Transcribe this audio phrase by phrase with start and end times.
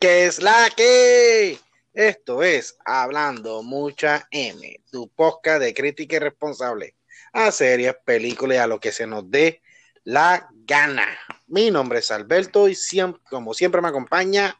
[0.00, 1.58] ¿Qué es la que?
[1.92, 6.94] Esto es Hablando Mucha M, tu podcast de crítica y responsable
[7.32, 9.60] a series, películas y a lo que se nos dé
[10.04, 11.18] la gana.
[11.48, 14.56] Mi nombre es Alberto y siempre, como siempre me acompaña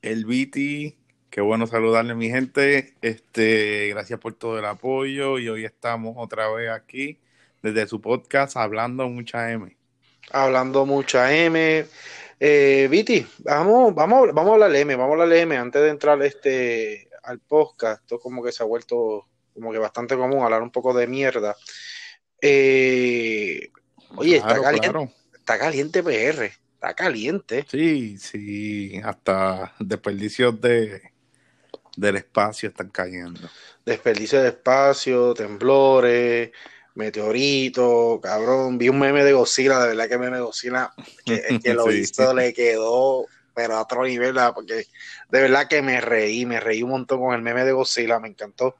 [0.00, 0.96] el Viti.
[1.28, 2.94] Qué bueno saludarle, mi gente.
[3.02, 7.18] Este, gracias por todo el apoyo y hoy estamos otra vez aquí
[7.62, 9.76] desde su podcast Hablando Mucha M.
[10.30, 11.84] Hablando Mucha M.
[12.40, 16.22] Eh, Viti, vamos, vamos, vamos a hablar M, vamos a hablar M antes de entrar
[16.22, 18.02] este al podcast.
[18.02, 21.56] Esto como que se ha vuelto como que bastante común hablar un poco de mierda.
[22.40, 23.70] Eh,
[24.16, 27.66] oye, está caliente, está caliente PR, está caliente.
[27.68, 31.02] Sí, sí, hasta desperdicios de
[31.96, 33.40] del espacio están cayendo.
[33.84, 36.52] Desperdicios de espacio, temblores,
[36.98, 38.76] Meteorito, cabrón.
[38.76, 40.92] Vi un meme de Godzilla, de verdad que meme de Godzilla,
[41.24, 44.84] que, que lo hizo, le quedó, pero a otro nivel, porque
[45.30, 48.26] de verdad que me reí, me reí un montón con el meme de Godzilla, me
[48.26, 48.74] encantó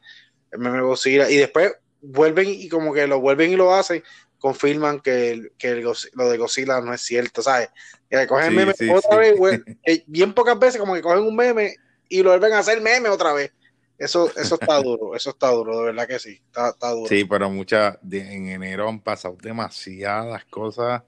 [0.50, 1.30] el meme de Godzilla.
[1.30, 4.02] Y después vuelven y como que lo vuelven y lo hacen,
[4.41, 7.69] confirman que, que lo de Godzilla no es cierto, ¿sabes?
[8.11, 9.36] Que cogen el meme otra vez,
[10.08, 11.77] bien pocas veces como que cogen un meme
[12.08, 13.52] y lo vuelven a hacer meme otra vez.
[13.98, 17.08] Eso, eso está duro, eso está duro, de verdad que sí, está, duro.
[17.08, 21.02] Sí, pero muchas, en enero han pasado demasiadas cosas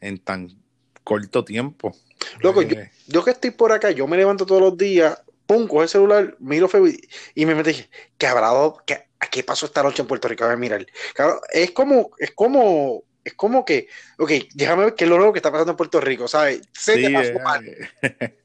[0.00, 0.48] en tan
[1.02, 1.94] corto tiempo.
[2.40, 2.92] Loco, yo, eh.
[3.06, 6.36] yo, que estoy por acá, yo me levanto todos los días, pum, coge el celular,
[6.38, 7.00] miro Facebook
[7.34, 7.70] y me meto
[8.16, 8.82] ¿qué habrá dado?
[8.86, 10.44] ¿Qué, ¿Qué pasó esta noche en Puerto Rico?
[10.44, 10.86] A ver, mirar.
[11.14, 15.32] Claro, es como, es como, es como que, ok, déjame ver qué es lo nuevo
[15.32, 16.62] que está pasando en Puerto Rico, ¿sabes?
[16.72, 17.64] Sé sí, que pasó eh, mal.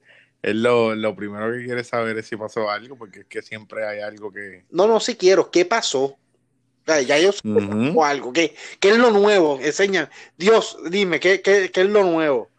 [0.45, 4.01] Es lo, primero que quiere saber es si pasó algo, porque es que siempre hay
[4.01, 4.63] algo que.
[4.69, 5.49] No, no, sí quiero.
[5.49, 6.17] ¿Qué pasó?
[6.85, 7.41] Ya yo sé
[8.03, 8.31] algo.
[8.31, 9.59] ¿Qué, ¿Qué, es lo nuevo?
[9.59, 10.07] Enseña.
[10.37, 12.51] Dios, dime, ¿qué, qué, qué es lo nuevo?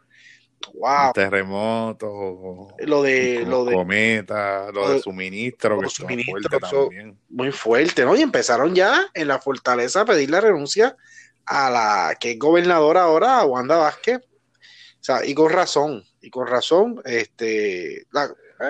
[0.75, 1.13] Wow.
[1.15, 2.75] Terremoto.
[2.81, 3.45] Lo de.
[3.47, 7.17] Lo de cometa, lo, de suministro, que fuerte también.
[7.29, 8.17] Muy fuerte, ¿no?
[8.17, 10.97] Y empezaron ya en la fortaleza a pedir la renuncia
[11.45, 14.19] a la que es gobernadora ahora, Wanda Vázquez.
[14.19, 18.07] O sea, y con razón y con razón, este, eh,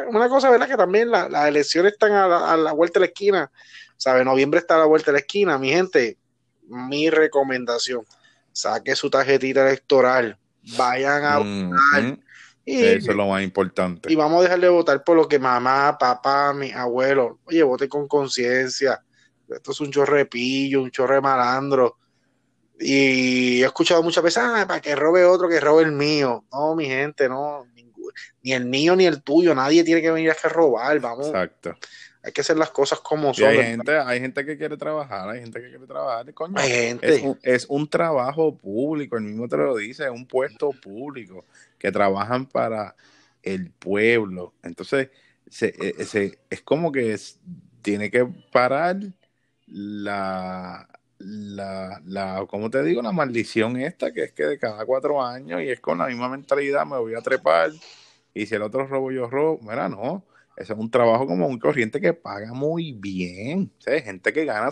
[0.08, 0.68] una cosa, ¿verdad?
[0.68, 3.50] Que también las elecciones están a la, vuelta de la esquina,
[3.96, 4.26] ¿sabe?
[4.26, 6.18] Noviembre está a la vuelta de la esquina, mi gente,
[6.66, 8.04] mi recomendación,
[8.52, 10.36] saque su tarjetita electoral,
[10.76, 12.18] vayan a votar.
[12.66, 14.12] Y, Eso es lo más importante.
[14.12, 17.88] Y vamos a dejar de votar por lo que mamá, papá, mi abuelo, oye, vote
[17.88, 19.02] con conciencia.
[19.48, 21.96] Esto es un chorrepillo, un chorre malandro
[22.78, 26.44] y he escuchado muchas veces, ah, para que robe otro, que robe el mío.
[26.52, 27.66] No, mi gente, no.
[28.42, 29.54] Ni el mío ni el tuyo.
[29.54, 30.98] Nadie tiene que venir a robar.
[31.00, 31.26] Vamos.
[31.26, 31.76] Exacto.
[32.22, 33.48] Hay que hacer las cosas como son.
[33.48, 36.32] Hay gente, hay gente que quiere trabajar, hay gente que quiere trabajar.
[36.34, 37.36] Coño, hay gente.
[37.42, 41.44] Es, un, trabajo público, el mismo te lo dice, es un puesto público
[41.78, 42.96] que trabajan para
[43.42, 44.54] el pueblo.
[44.64, 45.10] Entonces,
[45.48, 47.16] se, e, es como que
[47.80, 48.96] tiene que parar
[49.68, 50.88] la,
[51.18, 55.62] la, la, como te digo, la maldición esta, que es que de cada cuatro años
[55.62, 57.70] y es con la misma mentalidad me voy a trepar
[58.34, 60.24] y si el otro robo yo robo, mira, no,
[60.56, 64.04] eso es un trabajo como un corriente que paga muy bien, ¿sabes?
[64.04, 64.70] gente que gana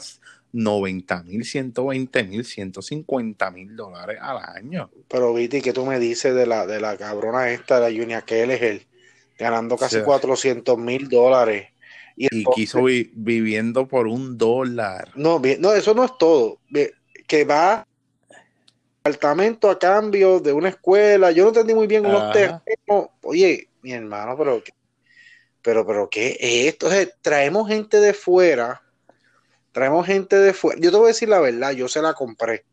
[0.52, 4.90] 90 mil, 120 mil, 150 mil dólares al año.
[5.08, 8.22] Pero Viti, ¿qué tú me dices de la, de la cabrona esta, de la Junia
[8.22, 8.86] Keller,
[9.38, 11.73] ganando casi 400 mil dólares?
[12.16, 15.10] Y, quiso viviendo por un dólar.
[15.16, 16.60] No, no, eso no es todo.
[17.26, 17.86] Que va
[19.00, 21.30] apartamento a cambio de una escuela.
[21.30, 23.08] Yo no entendí muy bien unos terrenos.
[23.22, 24.62] Oye, mi hermano, pero
[25.64, 26.90] pero, pero, ¿qué es esto?
[27.22, 28.82] traemos gente de fuera.
[29.72, 30.78] Traemos gente de fuera.
[30.78, 32.66] Yo te voy a decir la verdad, yo se la compré.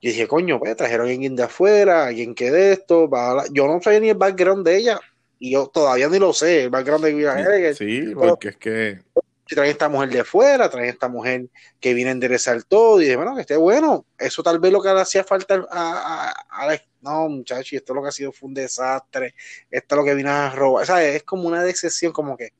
[0.00, 3.10] Yo dije, coño, pues trajeron a alguien de afuera, alguien que de esto.
[3.52, 5.00] Yo no sabía ni el background de ella
[5.40, 9.00] y yo todavía ni lo sé, el background de Vivian Sí, porque es que.
[9.46, 11.48] Traen esta mujer de fuera, traen esta mujer
[11.80, 14.06] que viene a enderezar todo, y dije, bueno, que esté bueno.
[14.16, 18.10] Eso tal vez lo que le hacía falta a, a, no, muchachos, esto lo que
[18.10, 19.34] ha sido fue un desastre,
[19.68, 20.86] esto es lo que vino a robar.
[20.86, 21.16] ¿Sabes?
[21.16, 22.52] Es como una decepción, como que,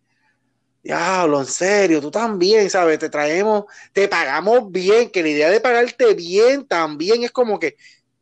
[0.83, 2.99] diablo, en serio, tú también, ¿sabes?
[2.99, 7.77] Te traemos, te pagamos bien, que la idea de pagarte bien también es como que,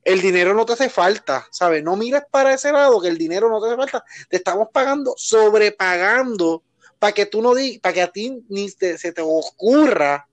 [0.09, 1.85] el dinero no te hace falta, ¿sabes?
[1.85, 4.05] No mires para ese lado que el dinero no te hace falta.
[4.29, 6.63] Te estamos pagando, sobrepagando,
[6.99, 10.27] para que tú no digas, para que a ti ni se te ocurra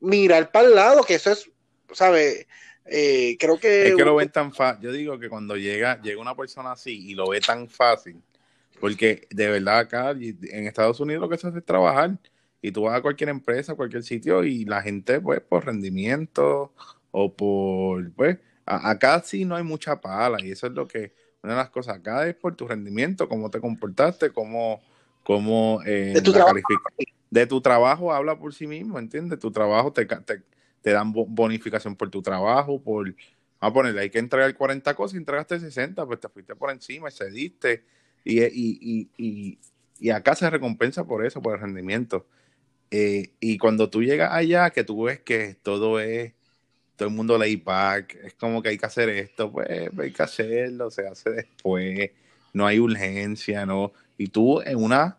[0.00, 1.48] mirar para el lado, que eso es,
[1.92, 2.46] ¿sabes?
[2.84, 3.88] Eh, creo que...
[3.88, 4.82] Es que lo ven tan fácil.
[4.82, 8.20] Yo digo que cuando llega, llega una persona así y lo ve tan fácil,
[8.80, 12.18] porque de verdad acá en Estados Unidos lo que se hace es trabajar
[12.60, 16.72] y tú vas a cualquier empresa, cualquier sitio y la gente pues por rendimiento
[17.12, 21.12] o por pues acá sí no hay mucha pala y eso es lo que
[21.42, 24.80] una de las cosas acá es por tu rendimiento, cómo te comportaste, cómo,
[25.22, 26.58] cómo eh, de, tu trabajo.
[27.30, 29.38] de tu trabajo habla por sí mismo, ¿entiendes?
[29.38, 30.42] Tu trabajo te, te,
[30.82, 33.16] te dan bonificación por tu trabajo, por, vamos
[33.60, 37.08] a ponerle, hay que entregar 40 cosas y entregaste 60, pues te fuiste por encima,
[37.08, 37.84] y cediste,
[38.24, 39.58] y, y, y,
[39.98, 42.26] y, acá se recompensa por eso, por el rendimiento.
[42.90, 46.34] Eh, y cuando tú llegas allá, que tú ves que todo es,
[47.00, 50.22] todo el mundo lay back, es como que hay que hacer esto, pues hay que
[50.22, 52.10] hacerlo, se hace después,
[52.52, 53.94] no hay urgencia, ¿no?
[54.18, 55.16] Y tú en una,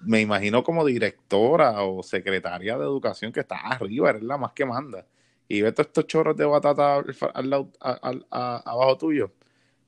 [0.00, 4.64] me imagino como directora o secretaria de educación que está arriba, eres la más que
[4.64, 5.06] manda.
[5.46, 6.96] Y ves todos estos chorros de batata
[7.32, 9.32] al, abajo tuyo.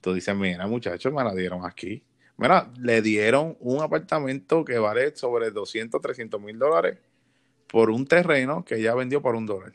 [0.00, 2.04] Tú dices, mira, muchachos, me la dieron aquí.
[2.36, 6.98] Mira, le dieron un apartamento que vale sobre 200, 300 mil dólares
[7.66, 9.72] por un terreno que ya vendió por un dólar.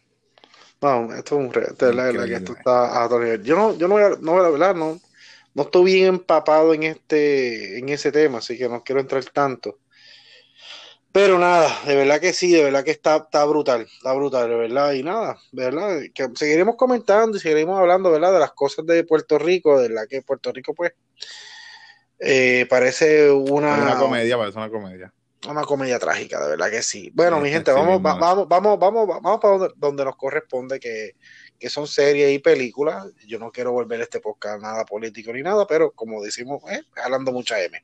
[0.80, 4.44] Vamos, esto es un esto está a Yo no, yo no voy a, no voy
[4.44, 5.00] a hablar, no,
[5.56, 9.80] no estoy bien empapado en este, en ese tema, así que no quiero entrar tanto.
[11.12, 14.56] Pero nada, de verdad que sí, de verdad que está, está brutal, está brutal, de
[14.56, 18.34] verdad, y nada, de verdad, que seguiremos comentando y seguiremos hablando, ¿verdad?
[18.34, 20.94] De las cosas de Puerto Rico, de la que Puerto Rico, pues,
[22.20, 23.82] eh, parece una...
[23.82, 25.12] Una comedia, parece una comedia
[25.52, 27.12] una comedia trágica, de verdad que sí.
[27.14, 31.16] Bueno, mi gente, vamos, vamos, vamos, vamos, vamos para donde, nos corresponde, que,
[31.70, 33.08] son series y películas.
[33.26, 37.32] Yo no quiero volver este podcast nada político ni nada, pero como decimos, eh, hablando
[37.32, 37.82] mucha M.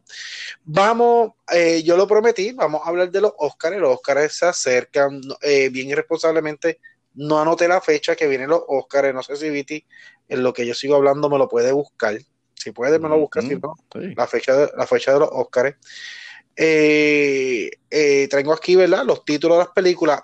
[0.64, 3.78] Vamos, eh, yo lo prometí, vamos a hablar de los Oscars.
[3.78, 6.80] Los Oscars se acercan eh, bien irresponsablemente.
[7.16, 9.14] No anoté la fecha que vienen los Oscars.
[9.14, 9.86] No sé si Viti,
[10.28, 12.18] en lo que yo sigo hablando, me lo puede buscar.
[12.56, 15.76] Si puede, me lo busca, si no, la, fecha de, la fecha de los Oscars.
[16.56, 19.06] Eh, eh, tengo aquí, ¿verdad?
[19.06, 20.22] Los títulos de las películas,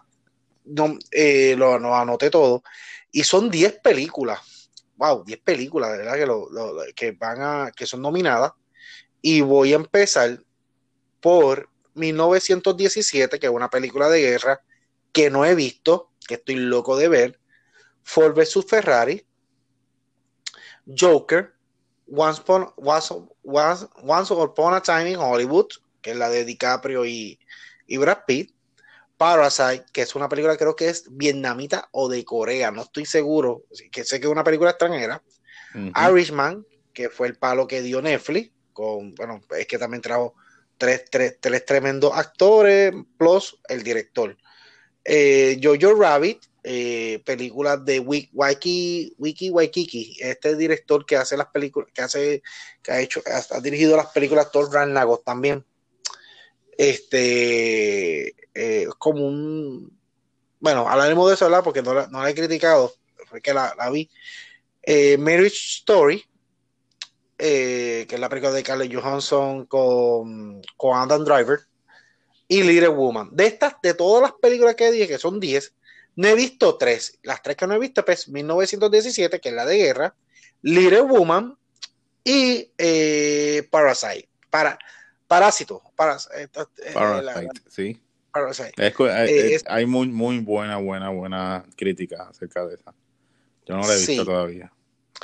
[0.66, 2.64] no, eh, lo, anoté todo,
[3.12, 4.40] y son 10 películas,
[4.96, 6.94] wow, 10 películas, ¿verdad?
[6.96, 8.52] Que, van a, que son nominadas,
[9.22, 10.40] y voy a empezar
[11.20, 14.62] por 1917, que es una película de guerra
[15.12, 17.40] que no he visto, que estoy loco de ver,
[18.04, 18.66] Ford vs.
[18.68, 19.26] Ferrari,
[20.86, 21.54] Joker,
[22.12, 25.68] Once Upon, Once, Once Upon a Time in Hollywood,
[26.02, 27.40] que es la de DiCaprio y,
[27.88, 28.54] y Brad Pitt.
[29.20, 33.66] Parasite, que es una película creo que es vietnamita o de Corea, no estoy seguro,
[33.92, 35.22] que sé que es una película extranjera.
[36.10, 40.36] Irishman, que fue el palo que dio Netflix, con, bueno, es que también trajo
[40.78, 44.38] tres, tres, tres tremendos actores, plus el director.
[45.04, 51.90] Eh, Jojo Rabbit, eh, películas de Wiki, Wiki Waikiki, este director que hace las películas,
[51.94, 52.42] que hace,
[52.82, 55.66] que ha hecho, ha, dirigido las películas Thor Ragnarok también
[56.80, 60.00] este, eh, como un,
[60.62, 61.62] bueno, hablaremos de eso, ¿verdad?
[61.62, 62.96] Porque no la, he criticado,
[63.26, 64.10] fue que la, vi.
[64.84, 66.24] Eh, Marriage Story,
[67.38, 71.60] eh, que es la película de Carly Johansson con, con Adam Driver,
[72.48, 73.28] y Little Woman.
[73.34, 75.74] De estas, de todas las películas que dije, que son 10,
[76.16, 77.20] no he visto tres.
[77.24, 80.16] Las tres que no he visto, pues 1917, que es la de guerra,
[80.62, 81.58] Little Woman
[82.24, 82.72] y
[83.70, 84.30] Parasite.
[84.50, 84.80] Para,
[85.30, 85.84] Parásito.
[86.36, 86.48] Eh,
[86.86, 88.02] eh, Parasite, sí.
[88.34, 92.94] Eh, hay muy, muy buena, buena, buena crítica acerca de esa.
[93.68, 94.74] Yo no la he visto todavía.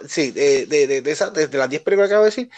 [0.07, 2.50] Sí, de, de, de, de, de las 10 películas que acabo de decir,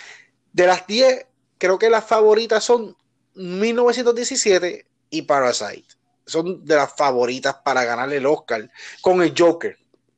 [0.52, 1.26] de las 10,
[1.58, 2.98] creo que las favoritas son
[3.36, 5.88] 1917 y Parasite.
[6.26, 8.70] Son de las favoritas para ganar el Oscar
[9.02, 9.78] con el Joker.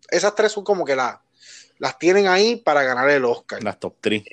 [0.09, 1.17] Esas tres son como que las
[1.77, 3.63] las tienen ahí para ganar el Oscar.
[3.63, 4.23] Las top 3.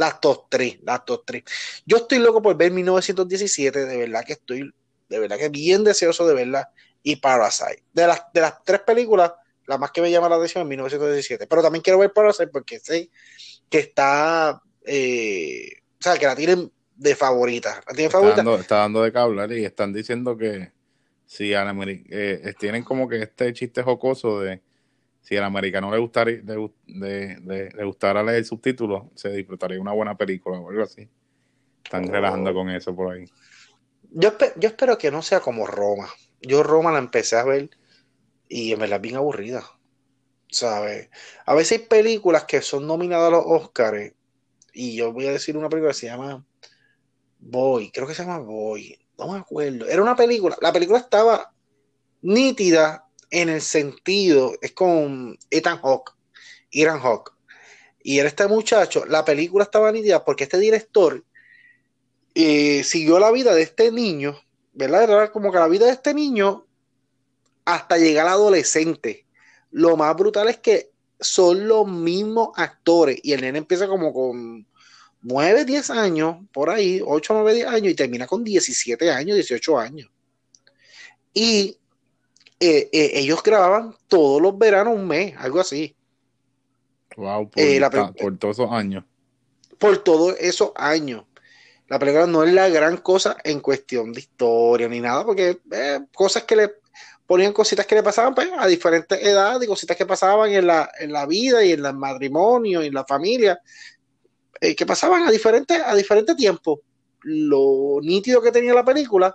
[0.00, 1.44] Las top 3, las top 3.
[1.84, 4.72] Yo estoy loco por ver 1917, de verdad que estoy,
[5.10, 6.70] de verdad que bien deseoso de verla.
[7.02, 7.84] Y Parasite.
[7.92, 9.32] De las, de las tres películas,
[9.66, 11.46] la más que me llama la atención es 1917.
[11.46, 13.10] Pero también quiero ver Parasite porque sé
[13.68, 17.82] que está, eh, o sea, que la tienen de favorita.
[17.86, 18.42] ¿La tienen favorita?
[18.58, 20.72] está dando de hablar y están diciendo que
[21.26, 24.62] si a eh, tienen como que este chiste jocoso de
[25.20, 30.70] si al americano le gustara, le, gustara leer subtítulos, se disfrutaría una buena película o
[30.70, 31.08] algo así.
[31.84, 32.12] Están oh.
[32.12, 33.26] relajando con eso por ahí.
[34.10, 36.08] Yo, yo espero que no sea como Roma.
[36.40, 37.70] Yo Roma la empecé a ver
[38.48, 39.64] y me la bien aburrida.
[40.48, 41.10] ¿Sabes?
[41.46, 44.12] A veces hay películas que son nominadas a los Oscars
[44.72, 46.44] y yo voy a decir una película que se llama
[47.38, 49.86] Boy, creo que se llama Boy, no me acuerdo.
[49.86, 51.52] Era una película, la película estaba
[52.22, 56.12] nítida en el sentido, es con Ethan Hawke,
[56.70, 57.32] Ethan Hawke.
[58.02, 61.22] Y era este muchacho, la película estaba nítida porque este director
[62.34, 64.40] eh, siguió la vida de este niño,
[64.72, 65.04] ¿verdad?
[65.04, 66.66] Era como que la vida de este niño
[67.64, 69.26] hasta llegar al adolescente.
[69.70, 74.66] Lo más brutal es que son los mismos actores y el nene empieza como con,
[75.22, 79.78] 9, 10 años, por ahí, 8, 9, 10 años, y termina con 17 años, 18
[79.78, 80.10] años.
[81.34, 81.76] Y
[82.62, 85.96] eh, eh, ellos grababan todos los veranos un mes, algo así.
[87.16, 87.80] Wow, eh,
[88.18, 89.04] por, todos esos años.
[89.78, 91.24] Por todos esos años.
[91.88, 95.58] La película no es la gran cosa en cuestión de historia ni nada, porque
[96.14, 96.70] cosas que le
[97.26, 100.90] ponían cositas que le pasaban pues, a diferentes edades y cositas que pasaban en la,
[101.00, 103.58] en la vida y en el matrimonio y en la familia,
[104.60, 106.80] que pasaban a diferentes, a diferentes tiempos.
[107.22, 109.34] Lo nítido que tenía la película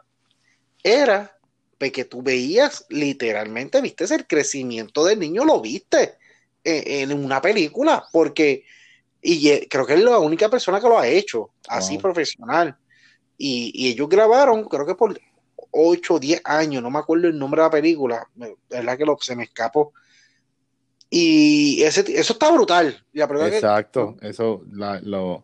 [0.83, 1.34] era
[1.77, 6.15] que tú veías literalmente, viste el crecimiento del niño, lo viste
[6.63, 8.63] en, una película, porque,
[9.21, 12.75] y creo que es la única persona que lo ha hecho así profesional.
[13.37, 15.19] Y, ellos grabaron, creo que por
[15.71, 19.05] 8 o 10 años, no me acuerdo el nombre de la película, es verdad que
[19.21, 19.93] se me escapó.
[21.09, 23.03] Y ese, eso está brutal.
[23.13, 25.43] Exacto, eso, la, lo,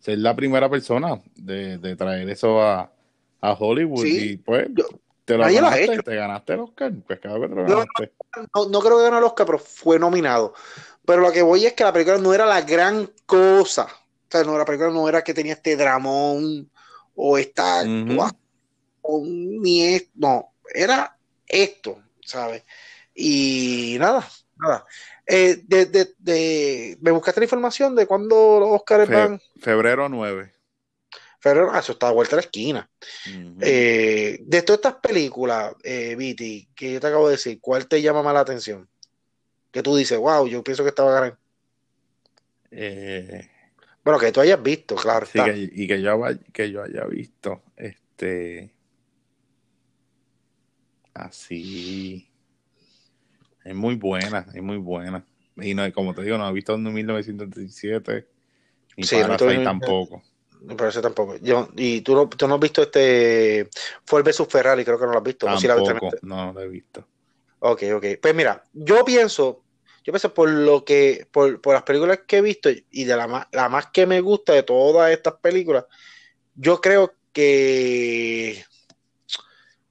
[0.00, 2.92] ser la primera persona de, traer eso a,
[3.40, 4.68] Hollywood y pues
[5.28, 6.92] te lo ganaste, te ganaste el Oscar.
[7.06, 10.54] Pues no, No, creo que ganó el Oscar, pero fue nominado.
[11.04, 13.84] Pero lo que voy es que la película no era la gran cosa.
[13.84, 16.70] O sea, no, la película no era que tenía este dramón
[17.14, 17.82] o esta
[19.02, 21.14] o ni es, no, era
[21.46, 22.62] esto, ¿sabes?
[23.14, 24.86] Y nada, nada.
[25.26, 29.40] Eh, de, de, de, ¿Me buscaste la información de cuándo los Oscars van?
[29.60, 30.54] Febrero 9.
[31.42, 32.90] Pero eso está a vuelta a la esquina.
[33.60, 38.02] Eh, de todas estas películas, eh, Viti, que yo te acabo de decir, ¿cuál te
[38.02, 38.88] llama más la atención?
[39.70, 41.38] Que tú dices, wow, yo pienso que estaba a
[42.70, 43.48] Eh,
[44.02, 45.26] bueno, que tú hayas visto, claro.
[45.26, 45.38] Sí,
[45.72, 46.20] y que yo,
[46.52, 48.72] que yo haya visto, este.
[51.14, 52.28] Así.
[53.64, 55.24] Es muy buena, es muy buena.
[55.56, 58.26] Y no, como te digo, no he visto en 1937.
[58.96, 60.22] Ni sí, Parasite tampoco.
[60.62, 61.36] Me parece tampoco.
[61.36, 63.68] Yo, y tú no, tú no has visto este
[64.04, 65.46] Ford vs Ferrari, creo que no lo has visto.
[65.46, 67.06] Tampoco, no, lo he visto.
[67.60, 68.04] Ok, ok.
[68.20, 69.62] Pues mira, yo pienso,
[70.04, 73.26] yo pienso por lo que, por, por las películas que he visto y de la
[73.26, 75.84] más, la más que me gusta de todas estas películas,
[76.54, 78.64] yo creo que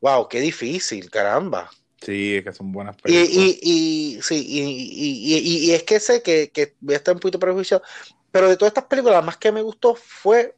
[0.01, 1.69] wow, qué difícil, caramba.
[2.01, 3.29] Sí, es que son buenas películas.
[3.29, 7.19] Y, y, y sí, y, y, es que sé que, que voy a estar un
[7.19, 7.83] poquito prejuiciado,
[8.31, 10.55] pero de todas estas películas, la más que me gustó fue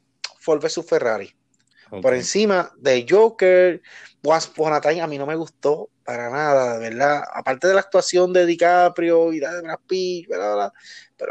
[0.49, 1.31] Ford vs Ferrari.
[2.01, 3.79] Por encima de Joker,
[4.23, 7.23] Once Upon a Time, a mí no me gustó para nada, de verdad.
[7.31, 10.71] Aparte de la actuación de DiCaprio y de Brad Pitt, pero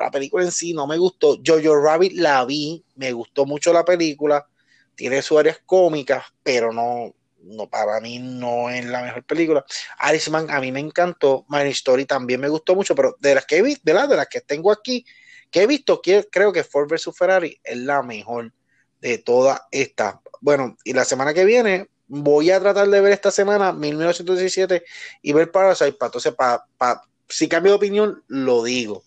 [0.00, 1.36] la película en sí no me gustó.
[1.44, 4.46] Jojo Rabbit la vi, me gustó mucho la película,
[4.94, 9.64] tiene sus áreas cómicas, pero no, no para mí no es la mejor película.
[10.08, 13.62] Irishman a mí me encantó, My Story también me gustó mucho, pero de las que
[13.62, 15.04] vi, de las, de las que tengo aquí,
[15.50, 18.52] que he visto, creo que Ford vs Ferrari es la mejor
[19.00, 20.20] de toda esta.
[20.40, 24.84] Bueno, y la semana que viene voy a tratar de ver esta semana 1917
[25.22, 29.04] y ver Parasite, para entonces, para, si cambio de opinión, lo digo.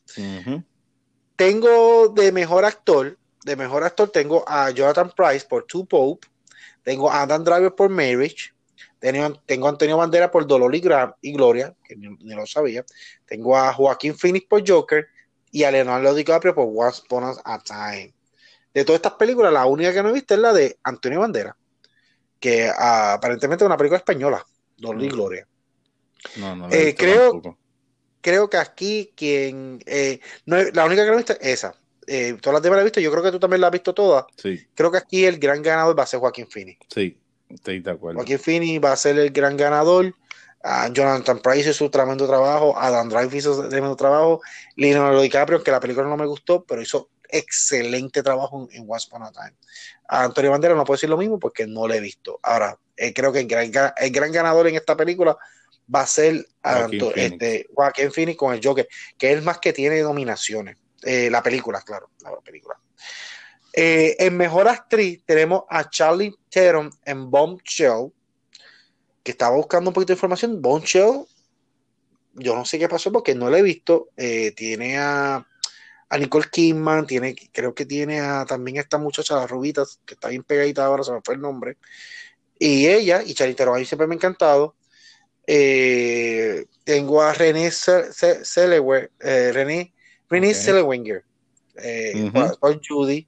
[1.36, 6.28] Tengo de mejor actor, de mejor actor tengo a Jonathan Price por Two Pope,
[6.84, 8.54] tengo a Adam Driver por Marriage,
[9.00, 10.80] tengo, a Antonio Bandera por Dolor y,
[11.32, 12.86] Gloria, que ni, lo sabía,
[13.26, 15.08] tengo a Joaquín Phoenix por Joker
[15.52, 18.14] y a Leonardo DiCaprio por Once Upon a Time
[18.74, 21.56] de todas estas películas, la única que no he visto es la de Antonio Bandera,
[22.40, 24.46] que aparentemente es una película española,
[24.78, 25.48] Dolly y Gloria.
[26.38, 27.58] No, no eh, creo,
[28.22, 31.76] creo que aquí quien eh, no, la única que no he visto es esa.
[32.08, 33.94] Eh, todas las demás las he visto, yo creo que tú también la has visto
[33.94, 34.26] todas.
[34.38, 34.66] Sí.
[34.74, 36.80] Creo que aquí el gran ganador va a ser Joaquín Phoenix.
[36.94, 37.18] Sí,
[37.50, 38.18] estoy de acuerdo.
[38.18, 40.14] Joaquín Phoenix va a ser el gran ganador.
[40.92, 44.42] Jonathan Price hizo su tremendo trabajo, Adam Drive hizo tremendo trabajo,
[44.76, 49.24] Leonardo DiCaprio, que la película no me gustó, pero hizo excelente trabajo en, Once Upon
[49.24, 49.54] a Time.
[50.08, 52.40] A Antonio Bandera no puedo decir lo mismo porque no lo he visto.
[52.44, 55.38] Ahora, eh, creo que el gran, ganador en esta película
[55.94, 57.68] va a ser Joaquín, este,
[58.12, 60.78] Phoenix con el Joker, que es el más que tiene nominaciones.
[61.04, 62.80] Eh, la película, claro, la película.
[63.74, 68.12] Eh, en Mejor Actriz tenemos a Charlie Theron en Bombshell,
[69.24, 70.62] que estaba buscando un poquito de información.
[70.62, 71.26] Bombshell,
[72.34, 74.10] yo no sé qué pasó porque no la he visto.
[74.56, 75.46] tiene a
[76.12, 80.28] a Nicole Kidman, tiene, creo que tiene a también esta muchacha, las rubitas, que está
[80.28, 81.78] bien pegadita ahora, se me fue el nombre.
[82.60, 84.76] Y ella, y Charlize a mí siempre me ha encantado.
[85.48, 89.94] Eh, tengo a René Zellweger, eh, René,
[90.30, 90.52] René
[91.78, 93.26] eh, por, Judy.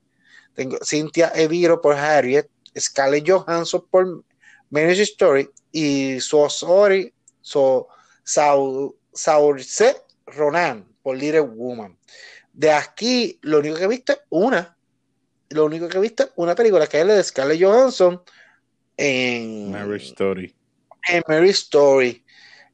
[0.54, 4.26] Tengo Cynthia Eviro por Harriet, Scarlett Johansson por
[4.70, 7.88] Marriage Story y Sosori so,
[8.26, 11.98] Saurse Ronan por Little Woman.
[12.54, 14.78] De aquí, lo único que he visto es una.
[15.50, 18.22] lo único que he visto es una película que es la de Scarlett Johansson
[18.98, 20.56] en Mary Story.
[21.10, 22.24] En Mary Story.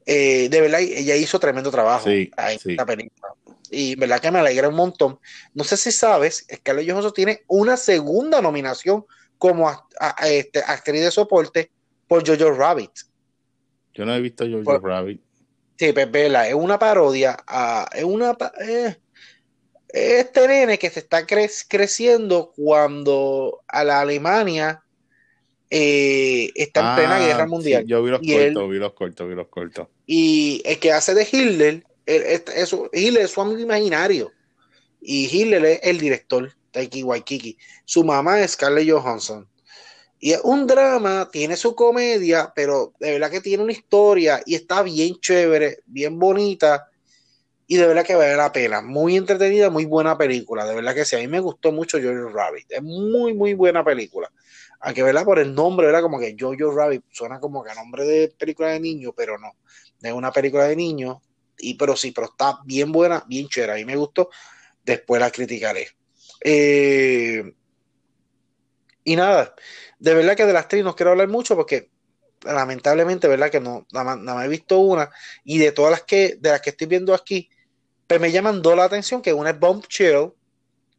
[0.05, 3.33] Eh, de verdad, ella hizo tremendo trabajo en esta película.
[3.71, 5.19] Y verdad que me alegra un montón.
[5.53, 9.05] No sé si sabes, Scarlett Johansson tiene una segunda nominación
[9.37, 9.71] como
[10.23, 11.71] este, actriz de soporte
[12.07, 12.91] por Jojo Rabbit.
[13.93, 15.21] Yo no he visto Jojo Rabbit.
[15.77, 17.37] Sí, pues es una parodia,
[17.93, 18.35] es una...
[18.67, 18.97] Eh,
[19.89, 24.83] este nene que se está creciendo cuando a la Alemania
[25.69, 27.85] eh, está en plena ah, guerra mundial.
[27.85, 29.87] yo vi los cortos, vi los cortos, vi los cortos.
[30.05, 34.31] Y el que hace de Hitler, Hitler es su amigo imaginario.
[35.01, 37.57] Y Hitler es el director, Taiki Waikiki.
[37.85, 39.47] Su mamá es Scarlett Johansson.
[40.19, 44.55] Y es un drama, tiene su comedia, pero de verdad que tiene una historia y
[44.55, 46.88] está bien chévere, bien bonita.
[47.71, 48.81] Y de verdad que vale la pena.
[48.81, 50.65] Muy entretenida, muy buena película.
[50.65, 51.15] De verdad que sí.
[51.15, 52.65] A mí me gustó mucho Jojo Rabbit.
[52.71, 54.27] Es muy, muy buena película.
[54.79, 55.23] Aunque, ¿verdad?
[55.23, 58.69] Por el nombre, era Como que Jojo Rabbit suena como que a nombre de película
[58.69, 59.51] de niño, pero no.
[60.01, 61.21] Es una película de niño.
[61.59, 63.73] Y, pero sí, pero está bien buena, bien chévere.
[63.73, 64.31] A mí me gustó.
[64.83, 65.89] Después la criticaré.
[66.43, 67.53] Eh,
[69.03, 69.53] y nada,
[69.99, 71.91] de verdad que de las tres no quiero hablar mucho porque
[72.43, 73.51] lamentablemente, ¿verdad?
[73.51, 75.11] Que no, nada más, he visto una
[75.43, 77.47] y de todas las que, de las que estoy viendo aquí,
[78.09, 80.31] pues me llaman dos la atención, que una es Bomb Chill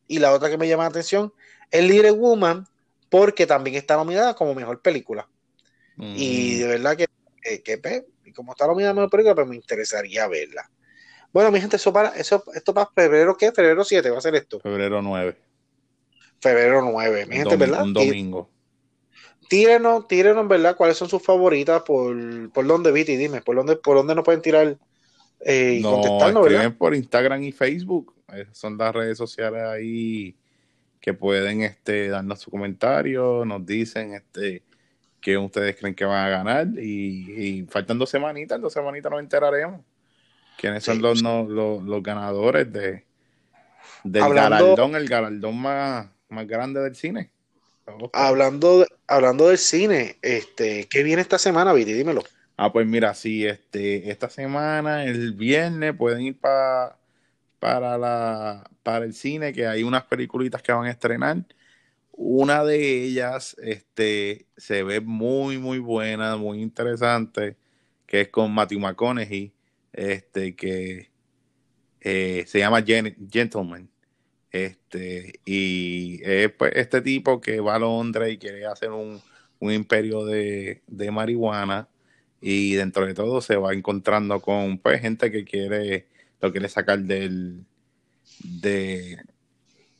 [0.06, 1.34] y la otra que me llama la atención
[1.68, 2.68] es Little Woman
[3.08, 5.28] porque también está nominada como mejor película.
[5.98, 7.08] Y de verdad que,
[7.62, 10.70] que, pues, como está nominada como mejor película, pues me interesaría verla.
[11.32, 13.50] Bueno, mi gente, eso para, eso, esto para febrero, ¿qué?
[13.50, 14.60] Febrero 7 va a ser esto.
[14.60, 15.36] Febrero 9.
[16.40, 17.82] Febrero 9, mi gente, ¿verdad?
[17.82, 18.48] Un domingo
[19.50, 20.76] tírenos, tírenos, ¿verdad?
[20.76, 21.82] ¿Cuáles son sus favoritas?
[21.82, 23.16] ¿Por, por dónde, Viti?
[23.16, 24.78] Dime, ¿por dónde, por dónde nos pueden tirar
[25.40, 26.74] eh, y no, contestarnos, ¿verdad?
[26.76, 28.14] por Instagram y Facebook.
[28.52, 30.36] son las redes sociales ahí
[31.00, 34.62] que pueden este, darnos su comentario, nos dicen este
[35.20, 39.82] que ustedes creen que van a ganar y, faltan dos semanitas, dos semanitas nos enteraremos
[40.56, 43.04] quiénes son los, los, ganadores de
[44.04, 47.30] del galardón, el galardón más, más grande del cine.
[48.12, 51.92] Hablando, hablando del cine, este, ¿qué viene esta semana, Viti?
[51.92, 52.22] Dímelo.
[52.62, 56.98] Ah, pues mira, sí, este, esta semana, el viernes, pueden ir para
[57.58, 61.46] para la para el cine, que hay unas peliculitas que van a estrenar.
[62.12, 67.56] Una de ellas, este, se ve muy, muy buena, muy interesante,
[68.06, 69.54] que es con Matthew McConaughey,
[69.92, 71.10] este, que
[72.00, 73.90] eh, se llama Gentleman.
[74.52, 79.22] Este, y es pues, este tipo que va a Londres y quiere hacer un,
[79.60, 81.88] imperio de, marihuana
[82.40, 86.06] y dentro de todo se va encontrando con pues gente que quiere
[86.40, 87.64] lo quiere sacar del
[88.42, 89.18] de,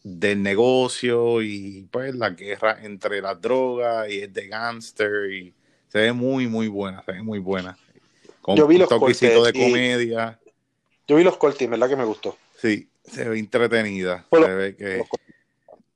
[0.03, 5.53] del negocio y pues la guerra entre las drogas y es de gangster y
[5.89, 7.77] se ve muy muy buena se ve muy buena
[8.41, 10.39] con yo vi los de comedia
[11.07, 14.27] yo vi los cortes verdad que me gustó sí se ve entretenida.
[14.31, 15.05] se ve que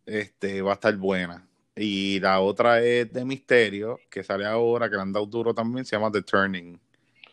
[0.07, 1.44] este, va a estar buena.
[1.77, 5.85] Y la otra es de misterio, que sale ahora, que le han dado duro también,
[5.85, 6.79] se llama The Turning.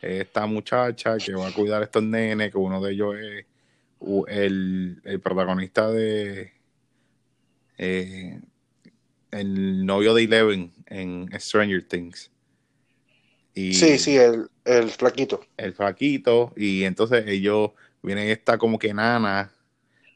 [0.01, 3.45] Esta muchacha que va a cuidar a estos nenes, que uno de ellos es
[4.27, 6.53] el, protagonista de
[7.77, 8.39] eh,
[9.29, 12.31] el novio de Eleven en Stranger Things.
[13.53, 15.41] Y sí, sí, el, el flaquito.
[15.55, 19.53] El flaquito, y entonces ellos vienen esta como que nana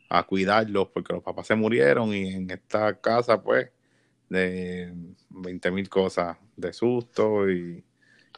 [0.09, 3.69] a cuidarlos porque los papás se murieron y en esta casa pues
[4.29, 4.93] de
[5.29, 7.83] 20 mil cosas de susto y,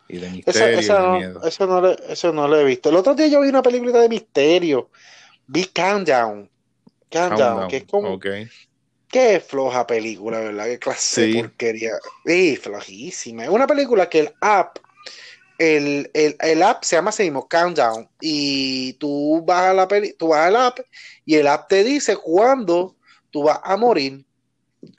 [0.08, 1.44] de misterio y de miedo.
[1.44, 2.90] Eso no, eso no lo he visto.
[2.90, 4.90] El otro día yo vi una película de misterio.
[5.48, 6.50] Vi Countdown.
[7.10, 8.20] Countdown, que es como...
[9.10, 10.66] Qué floja película, ¿verdad?
[10.66, 11.92] Qué clase de porquería.
[12.26, 13.46] Sí, flojísima.
[13.46, 14.80] Es una película que el app
[15.58, 20.30] el, el, el, app se llama así Countdown y tú vas a la peli, tú
[20.30, 20.80] vas al app
[21.26, 22.96] y el app te dice cuándo
[23.32, 24.27] tú vas a morir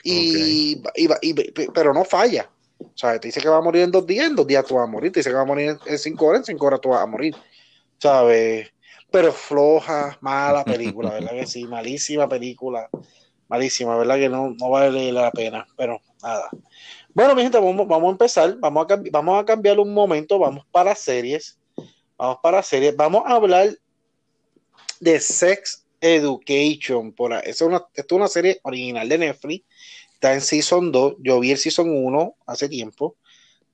[0.02, 0.82] y,
[1.72, 4.36] pero no falla o sea, te dice que va a morir en dos días, en
[4.36, 6.40] dos días tú vas a morir, te dice que va a morir en cinco horas,
[6.40, 7.34] en cinco horas tú vas a morir,
[7.98, 8.72] ¿sabes?
[9.10, 11.64] Pero floja, mala película, ¿verdad que sí?
[11.64, 12.88] Malísima película,
[13.48, 15.66] malísima, ¿verdad que no, no vale la pena?
[15.76, 16.50] Pero nada.
[17.14, 18.56] Bueno, mi gente, vamos, vamos a empezar.
[18.58, 20.38] Vamos a, vamos a cambiar un momento.
[20.38, 21.58] Vamos para series.
[22.16, 22.94] Vamos para series.
[22.94, 23.70] Vamos a hablar
[25.00, 27.12] de Sex Education.
[27.12, 29.64] Por Es una, esto es una serie original de Netflix.
[30.18, 31.14] Está en Season 2.
[31.20, 33.14] Yo vi el Season 1 hace tiempo.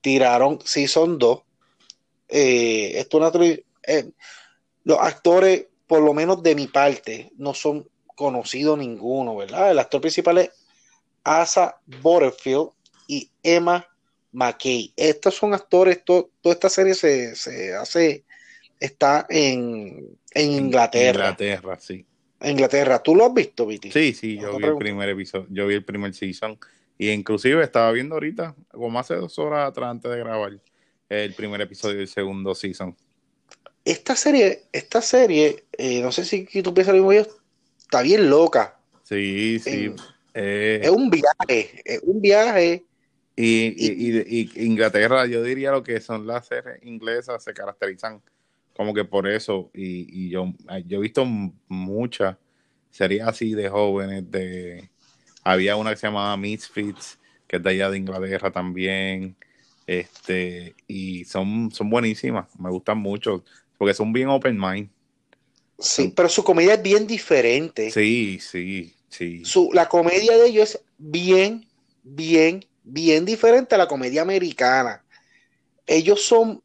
[0.02, 1.42] Tiraron Season 2.
[2.28, 3.32] Eh, esto una,
[3.86, 4.10] eh,
[4.84, 9.70] los actores, por lo menos de mi parte, no son conocidos ninguno, ¿verdad?
[9.70, 10.50] El actor principal es
[11.22, 12.68] Asa Butterfield
[13.08, 13.88] y Emma
[14.32, 14.92] McKay.
[14.96, 18.24] Estos son actores, toda esta serie se, hace,
[18.78, 21.30] está en, Inglaterra.
[21.30, 22.04] Inglaterra, sí.
[22.50, 23.02] Inglaterra.
[23.02, 23.90] ¿Tú lo has visto, Viti?
[23.90, 26.58] Sí, sí, yo vi el primer episodio, yo vi el primer season.
[26.96, 30.60] Y inclusive estaba viendo ahorita, como hace dos horas atrás antes de grabar,
[31.08, 32.96] el primer episodio del segundo season.
[33.84, 37.26] Esta serie, esta serie, eh, no sé si tú piensas lo mismo yo,
[37.78, 38.78] está bien loca.
[39.02, 39.92] Sí, sí.
[40.32, 42.84] Eh, es un viaje, es un viaje.
[43.36, 48.22] Y, Inglaterra, yo diría lo que son las series inglesas, se caracterizan
[48.74, 49.70] como que por eso.
[49.74, 50.52] Y, yo,
[50.86, 52.36] yo he visto muchas
[52.90, 54.90] series así de jóvenes, de
[55.42, 59.36] había una que se llamaba Misfits, que es de allá de Inglaterra también.
[59.86, 63.44] Este, y son, son buenísimas, me gustan mucho,
[63.76, 64.88] porque son bien open mind.
[65.78, 67.90] Sí, pero su comedia es bien diferente.
[67.90, 69.44] Sí, sí, sí.
[69.44, 71.66] Su, la comedia de ellos es bien,
[72.02, 75.04] bien, bien diferente a la comedia americana.
[75.86, 76.62] Ellos son,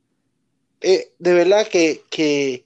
[0.81, 2.65] eh, de verdad que, que,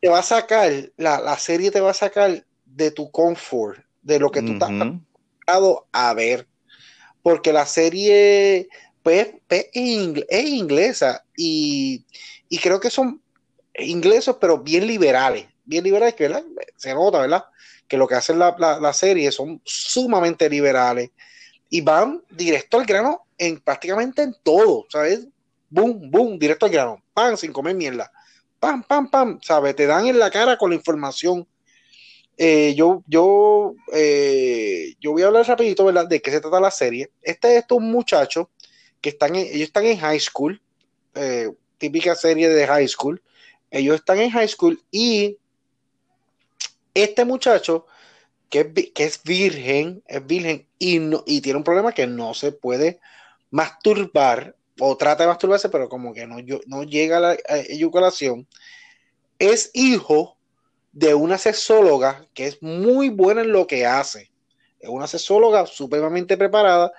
[0.00, 4.18] te va a sacar, la, la, serie te va a sacar de tu confort, de
[4.18, 6.46] lo que tú estás acostumbrado a ver.
[7.22, 8.68] Porque la serie
[9.02, 12.04] pues, pues es, inglesa y,
[12.48, 13.20] y creo que son
[13.76, 16.34] ingleses, pero bien liberales bien liberales, que
[16.76, 17.44] se nota, ¿verdad?
[17.86, 21.10] Que lo que hacen la, la, serie son sumamente liberales
[21.68, 25.26] y van directo al grano en prácticamente en todo, ¿sabes?
[25.70, 28.10] Boom, boom, directo al grano, pan, sin comer mierda,
[28.58, 29.76] pam, pam, pam, ¿sabes?
[29.76, 31.46] Te dan en la cara con la información.
[32.36, 36.06] Eh, yo, yo, eh, yo voy a hablar rapidito, ¿verdad?
[36.06, 37.10] De qué se trata la serie.
[37.20, 38.46] Este es estos muchachos
[39.00, 40.60] que están, ellos están en high school,
[41.14, 43.22] eh, típica serie de high school.
[43.70, 45.36] Ellos están en high school y
[46.94, 47.86] este muchacho,
[48.48, 52.98] que, es virgen, es virgen y, y tiene un problema que no se puede
[53.50, 56.36] masturbar o trata de masturbarse, pero como que no,
[56.66, 57.34] no llega a la
[57.68, 58.46] eyaculación,
[59.38, 60.36] es hijo
[60.92, 64.30] de una sexóloga que es muy buena en lo que hace.
[64.80, 66.92] Es una sexóloga supremamente preparada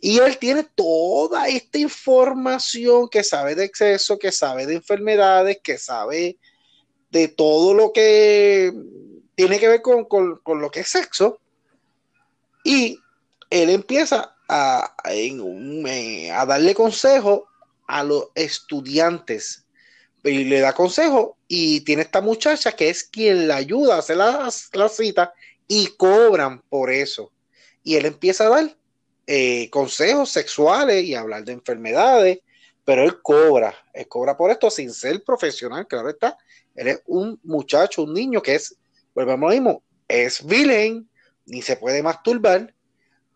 [0.00, 5.76] y él tiene toda esta información que sabe de exceso, que sabe de enfermedades, que
[5.76, 6.38] sabe
[7.10, 8.72] de todo lo que
[9.34, 10.06] tiene que ver con,
[10.60, 11.40] lo que es sexo.
[12.62, 12.98] Y
[13.50, 17.48] él empieza a, a darle consejo
[17.86, 19.64] a los estudiantes.
[20.24, 24.16] Y le da consejo y tiene esta muchacha que es quien le ayuda a hacer
[24.16, 25.32] la, cita
[25.66, 27.32] y cobran por eso.
[27.82, 28.76] Y él empieza a dar
[29.26, 32.40] eh, consejos sexuales y hablar de enfermedades,
[32.84, 36.36] pero él cobra, él cobra por esto sin ser profesional, claro está.
[36.74, 38.76] Él es un muchacho, un niño que es
[39.14, 41.08] volvemos lo mismo, es villain,
[41.46, 42.72] ni se puede masturbar,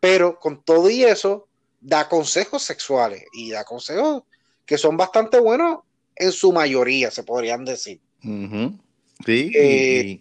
[0.03, 1.47] pero con todo y eso,
[1.81, 4.25] da consejos sexuales y da consejos
[4.67, 5.79] que son bastante buenos
[6.17, 8.01] en su mayoría, se podrían decir.
[8.21, 10.21] Sí, eh,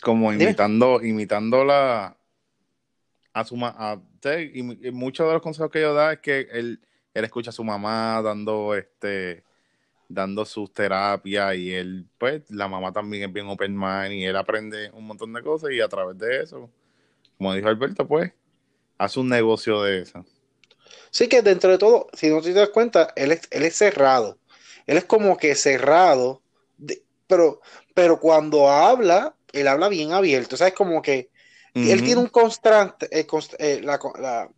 [0.00, 2.16] como imitando, imitando la
[3.34, 4.00] a su a,
[4.54, 6.80] y, muchos de los consejos que yo da es que él,
[7.12, 9.44] él escucha a su mamá dando este
[10.08, 14.36] dando sus terapias y él, pues, la mamá también es bien open mind y él
[14.36, 16.70] aprende un montón de cosas y a través de eso,
[17.36, 18.32] como dijo Alberto, pues,
[18.98, 20.24] hace un negocio de eso.
[21.10, 24.38] Sí que dentro de todo, si no te das cuenta, él es, él es cerrado.
[24.86, 26.42] Él es como que cerrado,
[27.26, 27.60] pero,
[27.94, 30.56] pero cuando habla, él habla bien abierto.
[30.56, 31.30] O sea, es como que
[31.74, 33.26] él tiene un constante, eh,
[33.58, 34.48] eh, la, la,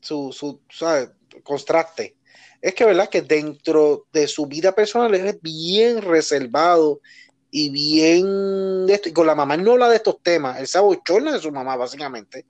[0.00, 1.10] su, su ¿sabes?
[1.42, 2.16] contraste
[2.64, 3.10] es que, ¿verdad?
[3.10, 7.02] Que dentro de su vida personal es bien reservado
[7.50, 9.10] y bien de esto.
[9.10, 11.52] Y con la mamá él no habla de estos temas, él se abochorna de su
[11.52, 12.46] mamá, básicamente.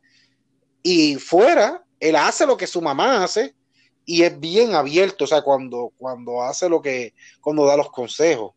[0.87, 3.55] Y fuera, él hace lo que su mamá hace
[4.05, 8.53] y es bien abierto, o sea, cuando, cuando hace lo que, cuando da los consejos.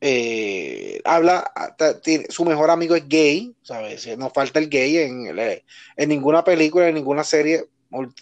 [0.00, 1.52] Eh, habla,
[2.28, 4.18] su mejor amigo es gay, ¿sabes?
[4.18, 7.66] No falta el gay en, en ninguna película, en ninguna serie,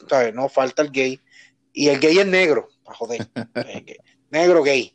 [0.06, 0.34] ¿sabes?
[0.34, 1.18] No falta el gay
[1.72, 3.28] y el gay es negro, para joder.
[4.30, 4.92] negro gay.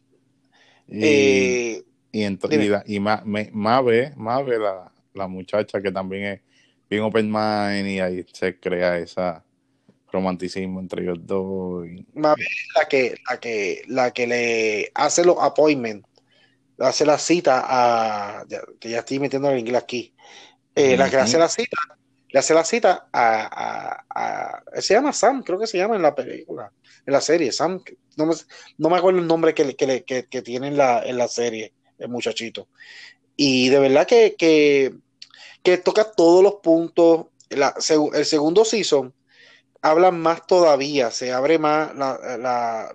[0.87, 3.49] Y, eh, y, entonces, y, más, ve,
[4.15, 6.41] más ve la, la, muchacha que también es
[6.89, 9.43] bien open mind y ahí se crea esa
[10.11, 11.87] romanticismo entre ellos dos.
[12.13, 12.35] Más
[12.75, 16.07] la que, la que, la que le hace los appointments,
[16.79, 18.45] hace la cita a,
[18.79, 20.13] que ya estoy metiendo el inglés aquí,
[20.73, 21.77] eh, la que hace la cita
[22.35, 26.13] le hace la cita a, a, se llama Sam, creo que se llama en la
[26.13, 26.69] película,
[27.05, 27.81] en la serie, Sam,
[28.17, 28.33] no me,
[28.77, 31.71] no me acuerdo el nombre que, que, que, que tiene en la, en la serie,
[31.97, 32.67] el muchachito.
[33.37, 34.93] Y de verdad que, que,
[35.65, 39.13] que toca todos los puntos, el segundo season
[39.81, 41.91] habla más todavía, se abre más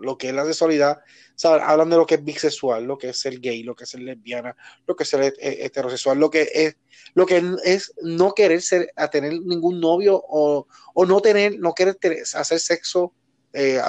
[0.01, 1.01] lo que es la sexualidad,
[1.45, 4.01] hablan de lo que es bisexual, lo que es ser gay, lo que es ser
[4.01, 4.57] lesbiana,
[4.87, 6.77] lo que es ser heterosexual, lo que es
[7.15, 10.67] lo que es no querer ser a tener ningún novio o,
[11.07, 11.97] no tener, no querer
[12.35, 13.13] hacer sexo,
[13.53, 13.81] eh,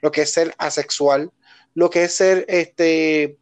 [0.00, 1.30] lo que es ser asexual,
[1.74, 3.38] lo que es ser este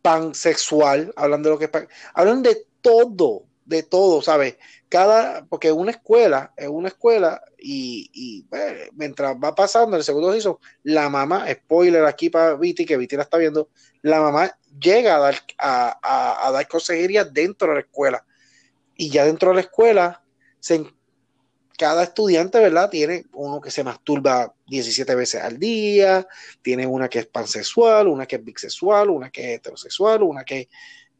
[0.00, 4.56] pansexual, hablando de lo que es hablan de todo, de todo, ¿sabes?
[4.88, 10.60] Cada, porque una escuela, es una escuela, y, pues, mientras va pasando el segundo piso,
[10.82, 13.68] la mamá, spoiler aquí para Viti, que Viti la está viendo,
[14.02, 18.24] la mamá llega a dar, a, dar consejería dentro de la escuela.
[18.96, 20.22] Y ya dentro de la escuela,
[20.60, 20.84] se,
[21.78, 22.90] cada estudiante, ¿verdad?
[22.90, 26.26] Tiene uno que se masturba 17 veces al día,
[26.62, 30.68] tiene una que es pansexual, una que es bisexual, una que es heterosexual, una que,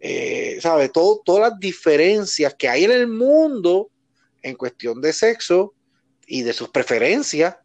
[0.04, 0.88] eh, ¿sabe?
[0.88, 3.88] Todo, todas las diferencias que hay en el mundo
[4.42, 5.74] en cuestión de sexo
[6.26, 7.56] y de sus preferencias,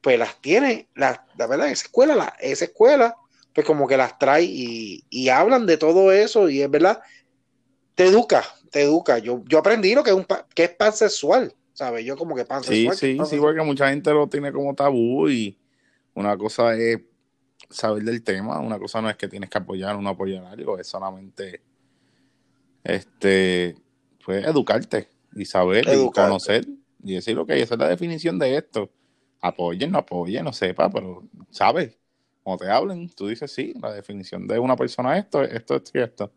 [0.00, 3.14] pues las tiene, la, la verdad, esa escuela, la, esa escuela,
[3.54, 7.00] pues como que las trae y, y, hablan de todo eso y es verdad,
[7.94, 9.18] te educa, te educa.
[9.18, 12.04] Yo, yo aprendí lo que es, un, que es pansexual ¿sabes?
[12.04, 12.96] Yo como que pansexual.
[12.96, 15.56] Sí, sí, sí, porque mucha gente lo tiene como tabú y
[16.12, 16.98] una cosa es
[17.70, 20.76] saber del tema, una cosa no es que tienes que apoyar o no apoyar algo,
[20.76, 21.62] es solamente
[22.84, 23.76] este
[24.24, 26.66] pues educarte y saber y conocer
[27.02, 28.90] y decir lo que esa es la definición de esto.
[29.40, 31.96] Apoyen, no apoyen, no sepa, pero sabes,
[32.42, 36.32] cuando te hablen, tú dices sí, la definición de una persona esto, esto es cierto.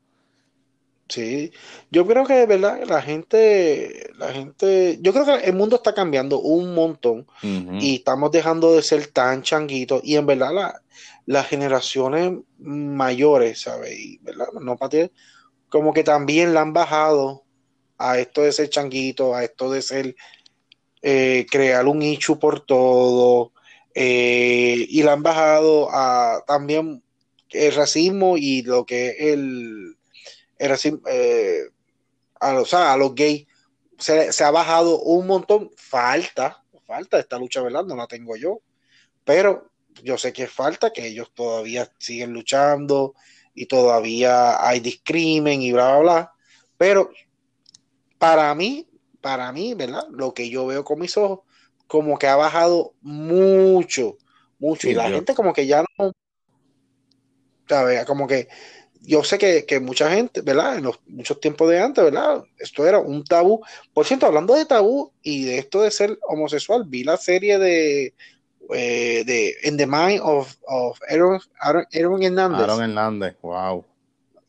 [1.09, 1.51] Sí,
[1.89, 5.93] yo creo que de verdad la gente, la gente, yo creo que el mundo está
[5.93, 10.81] cambiando un montón y estamos dejando de ser tan changuitos y en verdad la,
[11.25, 13.99] las generaciones mayores, ¿sabes?
[13.99, 14.47] Y, ¿verdad?
[14.61, 15.09] No para
[15.71, 17.43] como que también la han bajado
[17.97, 20.15] a esto de ser changuito, a esto de ser
[21.01, 23.53] eh, crear un ichu por todo
[23.95, 27.01] eh, y la han bajado a también
[27.49, 31.61] el racismo y lo que es el así, eh,
[32.39, 33.47] a, los, a los gays
[33.97, 35.71] se, ha bajado un montón.
[35.77, 37.85] Falta, falta esta lucha, ¿verdad?
[37.85, 38.61] No la tengo yo.
[39.23, 39.71] Pero
[40.03, 43.13] yo sé que falta, que ellos todavía siguen luchando
[43.53, 46.31] y todavía hay discrimen y bla, bla, bla.
[46.77, 47.11] Pero
[48.17, 48.87] para mí,
[49.21, 50.03] para mí, ¿verdad?
[50.11, 51.39] Lo que yo veo con mis ojos,
[51.87, 54.17] como que ha bajado mucho,
[54.59, 54.89] mucho.
[54.89, 56.11] y la gente como que ya no,
[57.67, 58.05] ¿sabes?
[58.05, 58.47] Como que
[59.01, 60.77] yo sé que, mucha gente, ¿verdad?
[60.77, 62.43] En los muchos tiempos de antes, ¿verdad?
[62.57, 63.61] Esto era un tabú.
[63.93, 68.13] Por cierto, hablando de tabú y de esto de ser homosexual, vi la serie de,
[68.73, 72.59] eh, de In the Mind of, of Aaron, Aaron, Hernández.
[72.61, 73.85] Aaron Hernández, wow.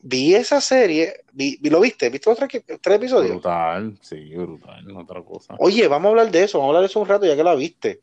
[0.05, 2.09] Vi esa serie, vi, ¿lo viste?
[2.09, 3.31] ¿Viste los tres, episodios?
[3.31, 5.55] Brutal, sí, brutal, otra cosa.
[5.59, 7.43] Oye, vamos a hablar de eso, vamos a hablar de eso un rato ya que
[7.43, 8.01] la viste.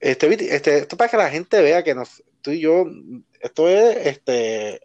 [0.00, 2.86] Este, este, esto para que la gente vea que nos, tú y yo,
[3.40, 4.80] esto es este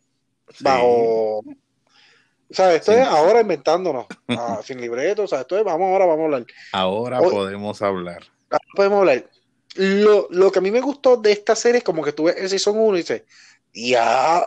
[0.60, 1.40] bajo.
[1.40, 6.06] O sea, esto es ahora inventándonos, ah, sin libreto, o sea, esto es, vamos ahora,
[6.06, 6.46] vamos a hablar.
[6.72, 8.24] Ahora podemos hablar.
[8.50, 9.26] Ahora podemos hablar.
[9.76, 12.50] Lo, lo, que a mí me gustó de esta serie es como que tuve el
[12.50, 13.26] Season 1 y dice,
[13.74, 14.46] ya,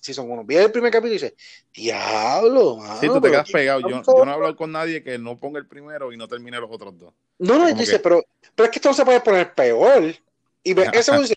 [0.00, 1.34] Season 1, vi el primer capítulo y dice,
[1.74, 3.80] diablo, mano, Sí, tú te quedas pegado.
[3.80, 6.70] Yo, yo, no hablo con nadie que no ponga el primero y no termine los
[6.70, 7.12] otros dos.
[7.38, 10.14] No, no, dice, pero, pero es que esto no se puede poner peor.
[10.62, 11.34] Y ve, ese dice,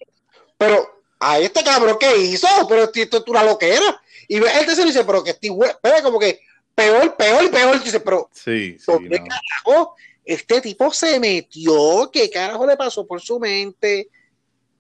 [0.58, 4.02] pero a este cabrón que hizo, pero esto es una loquera.
[4.28, 5.52] Y él te dice, pero que estoy
[5.82, 6.40] pero como que
[6.74, 7.84] peor, peor y peor.
[7.84, 9.96] Dice, pero sí, sí, ¿qué carajo?
[10.30, 14.10] Este tipo se metió, ¿qué carajo le pasó por su mente?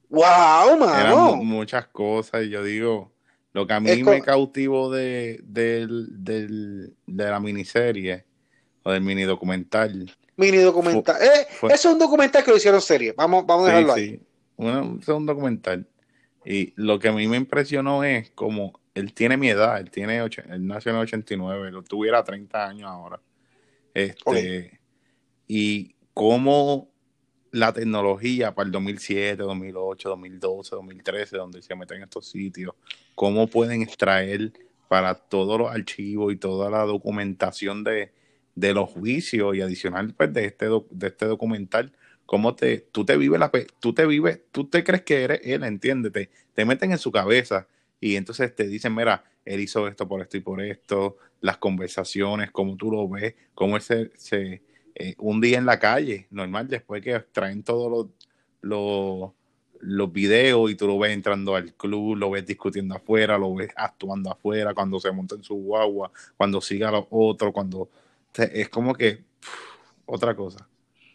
[0.08, 0.96] ¡Wow, mano!
[0.96, 3.12] Eran muchas cosas, y yo digo,
[3.54, 8.26] lo que a mí me cautivó de, de, de, la miniserie
[8.84, 10.16] o del mini documental.
[10.38, 11.18] Mini documental.
[11.20, 13.16] eh, es un documental que lo hicieron serie.
[13.18, 14.22] Vamos, vamos a dejarlo ahí.
[15.02, 15.88] es un documental.
[16.46, 20.18] Y lo que a mí me impresionó es como él tiene mi edad, él tiene
[20.18, 23.20] él nació en el 89, lo tuviera 30 años ahora.
[23.96, 24.79] Este,
[25.50, 26.90] Y cómo
[27.52, 32.76] la tecnología para el 2007, 2008, 2012, 2013, donde se meten estos sitios,
[33.16, 34.54] cómo pueden extraer
[34.88, 38.12] para todos los archivos y toda la documentación de,
[38.54, 41.94] de los juicios y adicional pues, de, este, de este documental,
[42.26, 45.64] cómo te, tú te vives la, tú te vives, tú te crees que eres él,
[45.64, 47.68] entiéndete, te meten en su cabeza
[48.00, 52.52] y entonces te dicen, mira, él hizo esto por esto y por esto, las conversaciones,
[52.52, 54.62] cómo tú lo ves, cómo él se, se
[55.00, 58.08] eh, un día en la calle, normal, después que traen todos los,
[58.62, 59.32] los,
[59.82, 63.72] los videos y tú lo ves entrando al club, lo ves discutiendo afuera, lo ves
[63.76, 67.90] actuando afuera, cuando se monta en su guagua, cuando sigue a los otros, cuando
[68.36, 69.26] es como que
[70.06, 70.70] otra cosa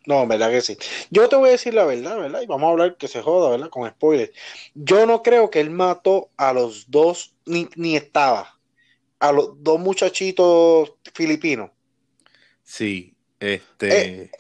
[0.07, 0.77] No, verdad que sí.
[1.11, 2.43] Yo te voy a decir la verdad, ¿verdad?
[2.43, 3.71] Y vamos a hablar que se joda, ¿verdad?
[3.71, 4.33] Con spoilers.
[4.75, 8.61] Yo no creo que él mató a los dos, ni, ni estaba,
[9.21, 11.71] a los dos muchachitos filipinos.
[12.63, 13.14] Sí,
[13.45, 14.23] este.
[14.23, 14.31] Eh,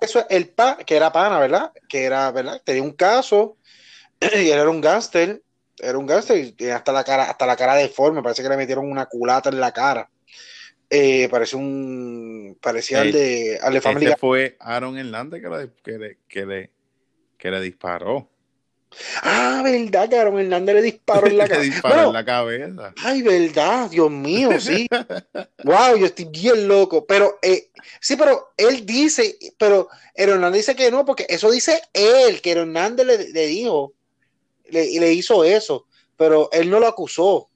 [0.00, 1.72] eso es el pa, que era pana, ¿verdad?
[1.88, 2.60] Que era, ¿verdad?
[2.64, 3.56] Tenía un caso
[4.20, 5.42] y él era un gángster,
[5.78, 8.90] era un gángster y hasta la cara, hasta la cara deforme, parece que le metieron
[8.90, 10.08] una culata en la cara.
[10.88, 15.98] Eh, parece un parecía al de al de Family fue Aaron Hernández que le, que
[15.98, 16.70] le, que le,
[17.36, 18.30] que le disparó.
[19.22, 22.94] Ah, verdad, que Aaron Hernández le disparó en la, en cabeza.
[23.02, 24.88] Ay, verdad, Dios mío, sí.
[25.64, 27.06] wow, yo estoy bien loco.
[27.06, 32.40] Pero, eh, sí, pero él dice, pero Hernández dice que no, porque eso dice él,
[32.40, 33.94] que Hernández le, le dijo,
[34.70, 37.48] le, le hizo eso, pero él no lo acusó.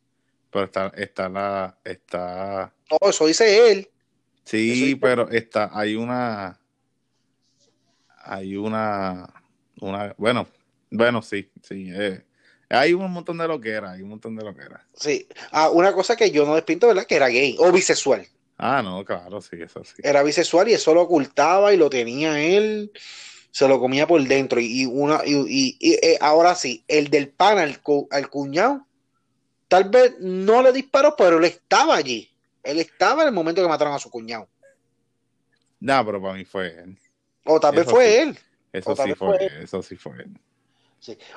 [0.50, 3.88] Pero está, está la, está no, eso dice él.
[4.44, 6.58] Sí, pero está, hay una,
[8.24, 9.32] hay una,
[9.80, 10.48] una, bueno,
[10.90, 12.22] bueno, sí, sí, eh,
[12.68, 14.86] hay un montón de lo que era, hay un montón de lo que era.
[14.94, 17.04] Sí, ah, una cosa que yo no despinto, ¿verdad?
[17.04, 18.26] Que era gay o bisexual.
[18.58, 19.94] Ah, no, claro, sí, eso sí.
[20.02, 22.92] Era bisexual y eso lo ocultaba y lo tenía él,
[23.50, 24.60] se lo comía por dentro.
[24.60, 28.86] Y, una, y, eh, ahora sí, el del pan al, al cuñado,
[29.66, 32.30] tal vez no le disparó, pero él estaba allí.
[32.62, 34.46] Él estaba en el momento que mataron a su cuñado.
[35.80, 36.98] No, pero para mí fue él.
[37.46, 38.38] O tal vez fue él.
[38.72, 40.38] Eso sí fue, eso sí fue él.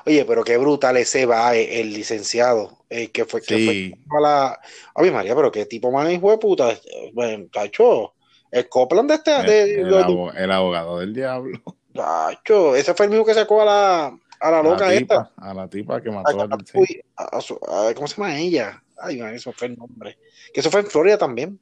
[0.05, 4.21] Oye, pero qué brutal ese va eh, el licenciado, eh, que fue que fue a
[4.21, 4.59] la.
[4.95, 6.77] Oye, María, pero qué tipo más hijo de puta.
[7.13, 8.13] Bueno, cacho,
[8.51, 9.81] el Copland de este.
[9.81, 11.61] El, abogado del diablo.
[11.93, 15.31] Cacho, ese fue el mismo que sacó a la, a la loca esta.
[15.37, 18.83] A la tipa que mató a, a, ¿Cómo se llama ella?
[18.97, 20.17] Ay, eso fue el nombre.
[20.53, 21.59] Que eso fue en Florida también.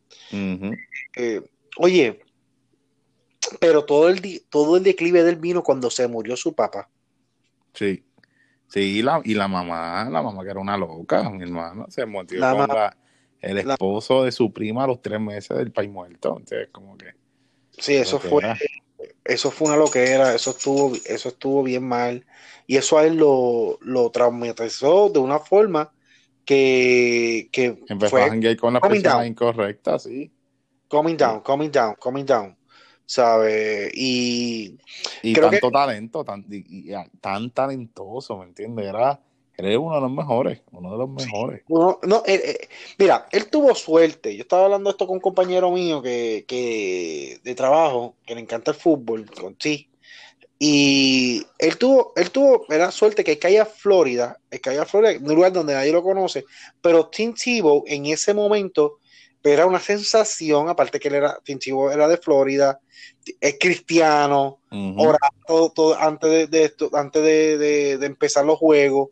[1.18, 1.42] Eh,
[1.78, 2.22] oye,
[3.60, 6.90] pero todo el, todo el declive del vino cuando se murió su papá.
[7.74, 8.06] Sí.
[8.68, 12.06] Sí, y la, y la mamá, la mamá que era una loca, mi hermano, se
[12.06, 12.70] murió con
[13.42, 16.38] el esposo de su prima a los tres meses del país muerto.
[16.38, 17.14] Entonces, como que.
[17.72, 18.44] Sí, eso fue.
[19.26, 22.26] Eso fue una loquera, eso estuvo, eso estuvo bien mal.
[22.66, 25.92] Y eso a él lo, lo traumatizó de una forma
[26.46, 27.78] que, que
[28.10, 30.32] fue a con la persona incorrecta, sí.
[30.88, 32.56] Coming down, coming down, coming down.
[33.12, 33.92] ¿Sabe?
[33.94, 34.78] Y,
[35.22, 38.88] y tanto talento, tan, y, tan talentoso, ¿me entiendes?
[38.88, 39.20] Era,
[39.58, 41.62] era uno de los mejores, uno de los mejores.
[41.68, 44.34] no, eh, eh, mira, él tuvo suerte.
[44.34, 48.72] Yo estaba hablando esto con un compañero mío que, que de trabajo, que le encanta
[48.72, 49.90] el fútbol, con sí.
[50.58, 55.74] Y él tuvo, él tuvo era suerte que caía Florida, caía Florida, un lugar donde
[55.74, 56.46] nadie lo conoce,
[56.82, 59.00] pero Tim Tebow en ese momento
[59.44, 62.80] era una sensación, aparte que él era, Tebow era de Florida,
[63.40, 69.10] es cristiano, orando todo, antes de, esto, antes de, empezar los juegos,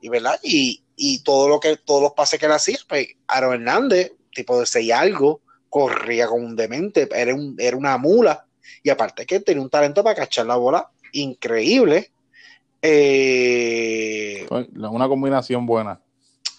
[0.00, 0.82] y verdad, y,
[1.24, 4.92] todo lo que, todos los pases que él hacía, pues Aaron Hernández, tipo de seis
[4.92, 8.46] algo, corría como un demente, era, un, era una mula
[8.82, 12.10] y aparte que tenía un talento para cachar la bola increíble.
[12.80, 16.00] Eh, una combinación buena.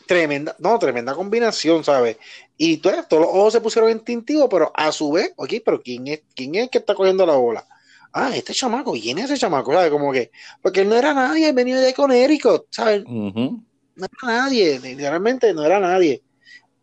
[0.05, 2.17] Tremenda, no, tremenda combinación, ¿sabes?
[2.57, 6.07] Y todos los ojos se pusieron en tintivo, pero a su vez, ok, pero ¿quién
[6.07, 7.65] es, quién es el que está cogiendo la bola?
[8.11, 9.73] Ah, este chamaco, ¿quién es ese chamaco?
[9.73, 9.89] ¿Sabes?
[9.89, 13.03] Como que, porque él no era nadie, él venía de Connecticut, ¿sabes?
[13.05, 13.63] No
[13.97, 16.21] era nadie, literalmente no era nadie.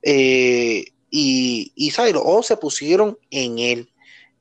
[0.03, 2.15] Eh, y, y, ¿sabes?
[2.15, 3.91] Los ojos se pusieron en él.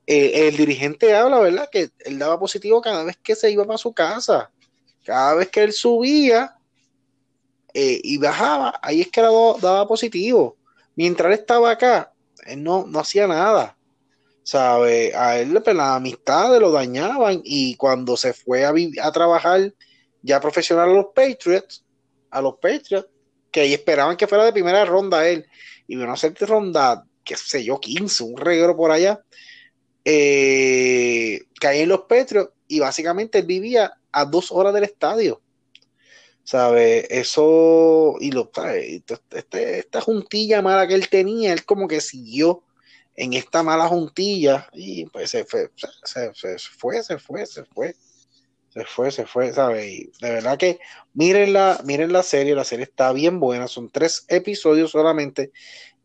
[0.06, 1.68] Eh, el dirigente habla, ¿verdad?
[1.70, 4.50] Que él daba positivo cada vez que se iba para su casa.
[5.04, 6.56] Cada vez que él subía
[7.74, 10.56] eh, y bajaba, ahí es que daba, positivo.
[10.96, 12.12] Mientras él estaba acá,
[12.46, 13.76] él no, no hacía nada.
[14.42, 15.14] ¿Sabe?
[15.14, 19.72] A él pues, las amistades lo dañaban y cuando se fue a, a trabajar
[20.22, 21.84] ya profesional a los Patriots,
[22.30, 23.08] a los Patriots,
[23.50, 25.46] que ahí esperaban que fuera de primera ronda él,
[25.86, 29.20] y vino a hacer ronda, qué sé yo, 15, un reguero por allá,
[30.04, 35.40] eh, caí en los Petros y básicamente él vivía a dos horas del estadio.
[36.50, 37.06] ¿Sabe?
[37.16, 38.50] Eso, y lo,
[39.30, 42.64] este, esta juntilla mala que él tenía, él como que siguió
[43.14, 48.84] en esta mala juntilla y pues se fue, se, fue, se fue, se fue, se
[48.84, 49.92] fue, se fue, ¿sabe?
[49.92, 50.80] Y de verdad que
[51.14, 55.52] miren la, miren la serie, la serie está bien buena, son tres episodios solamente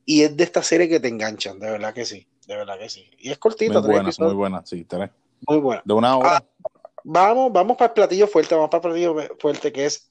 [0.06, 2.90] y es de esta serie que te enganchan, de verdad que sí de verdad que
[2.90, 3.10] sí.
[3.18, 3.82] Y es cortita.
[3.82, 5.10] Muy buena, muy buena, sí, tres.
[5.48, 5.82] Muy buena.
[5.86, 6.38] De una hora.
[6.38, 6.44] Ah,
[7.04, 10.10] vamos, vamos para el platillo fuerte, vamos para el platillo fuerte que es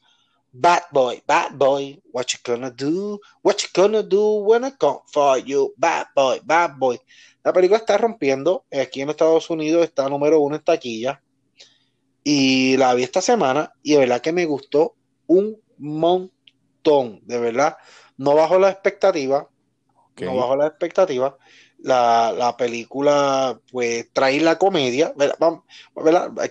[0.57, 3.19] Bad boy, bad boy, what you gonna do?
[3.43, 5.75] What you gonna do when I come for you?
[5.77, 6.97] Bad boy, bad boy.
[7.43, 8.65] La película está rompiendo.
[8.71, 11.21] Aquí en Estados Unidos está número uno en taquilla.
[12.23, 14.95] Y la vi esta semana y de verdad que me gustó
[15.27, 17.19] un montón.
[17.25, 17.77] De verdad,
[18.17, 19.49] no bajo la expectativa.
[20.21, 21.37] No bajo la expectativa.
[21.79, 25.13] La, película, pues, trae la comedia.
[25.17, 25.61] ¿verdad?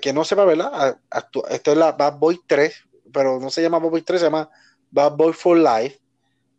[0.02, 0.98] Que no sepa, ¿verdad?
[1.50, 2.74] Esto es la Bad Boy 3,
[3.14, 4.50] pero no se llama Bad Boy 3, se llama
[4.92, 6.00] Bad Boy for Life.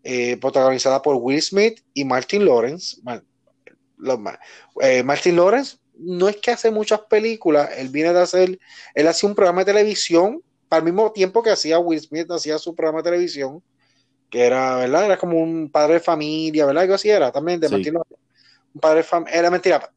[0.06, 3.00] Eh, protagonizada por Will Smith y Martin Lawrence.
[4.82, 8.58] Eh, Martin Lawrence no es que hace muchas películas, él viene de hacer,
[8.94, 12.74] él hacía un programa de televisión al mismo tiempo que hacía Will Smith, hacía su
[12.74, 13.62] programa de televisión,
[14.28, 15.06] que era, ¿verdad?
[15.06, 16.82] Era como un padre de familia, ¿verdad?
[16.82, 18.22] Algo así era también, de Martin Lawrence.
[18.74, 19.90] Un padre de familia, era mentira.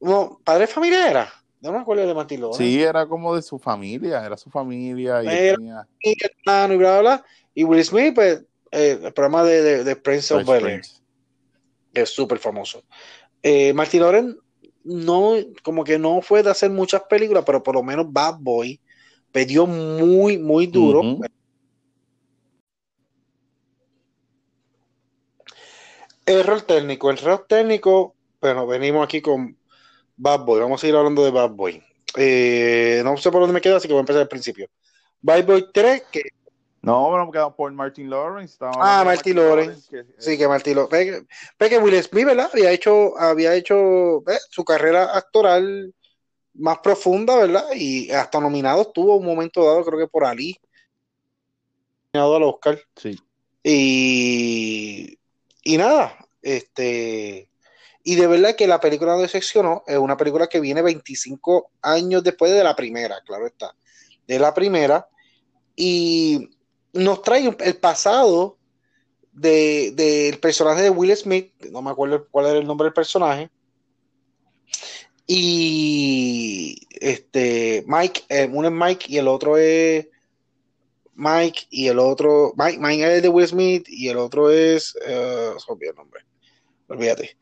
[0.00, 1.32] No, padre de familia era.
[1.64, 2.58] No me acuerdo de Lawrence.
[2.58, 5.22] Sí, era como de su familia, era su familia.
[5.22, 5.88] Y, tenía...
[5.98, 7.24] y, bla, bla, bla.
[7.54, 10.82] y Will Smith, pues, eh, el programa de, de, Prince of Bel
[11.94, 12.82] es súper famoso.
[13.42, 14.36] Eh, Martin Loren
[14.82, 18.78] no, como que no fue de hacer muchas películas, pero por lo menos Bad Boy
[19.32, 21.00] pedió muy, muy duro.
[26.26, 29.56] Error técnico, el error técnico, bueno, venimos aquí con
[30.16, 31.82] Bad Boy, vamos a seguir hablando de Bad Boy.
[32.16, 34.68] Eh, no sé por dónde me quedo, así que voy a empezar al principio.
[35.20, 36.22] Bad Boy 3, que
[36.84, 38.58] no, bueno, quedado por Martin Lawrence.
[38.60, 40.04] Ah, Martin Lawrence.
[40.18, 41.26] sí, que Martin Lawrence.
[41.58, 42.50] que Will Smith, ¿verdad?
[42.52, 45.94] Había hecho, había hecho su carrera actoral
[46.52, 47.64] más profunda, ¿verdad?
[47.74, 50.60] Y hasta nominado estuvo un momento dado, creo que por Ali.
[52.12, 52.78] Nominado al Oscar.
[52.96, 53.18] Sí.
[53.62, 55.18] Y,
[55.62, 57.48] y nada, este.
[58.04, 59.82] Y de verdad que la película no decepcionó.
[59.86, 63.74] Es una película que viene 25 años después de la primera, claro está.
[64.26, 65.08] De la primera.
[65.74, 66.50] Y
[66.92, 68.58] nos trae el pasado
[69.32, 73.50] del personaje de Will Smith, no me acuerdo cuál era el nombre del personaje,
[75.26, 80.06] y este Mike, eh, uno es Mike y el otro es
[81.14, 85.76] Mike y el otro, Mike, Mike es de Will Smith y el otro es, uh,
[85.80, 86.24] el nombre,
[86.88, 87.36] olvídate.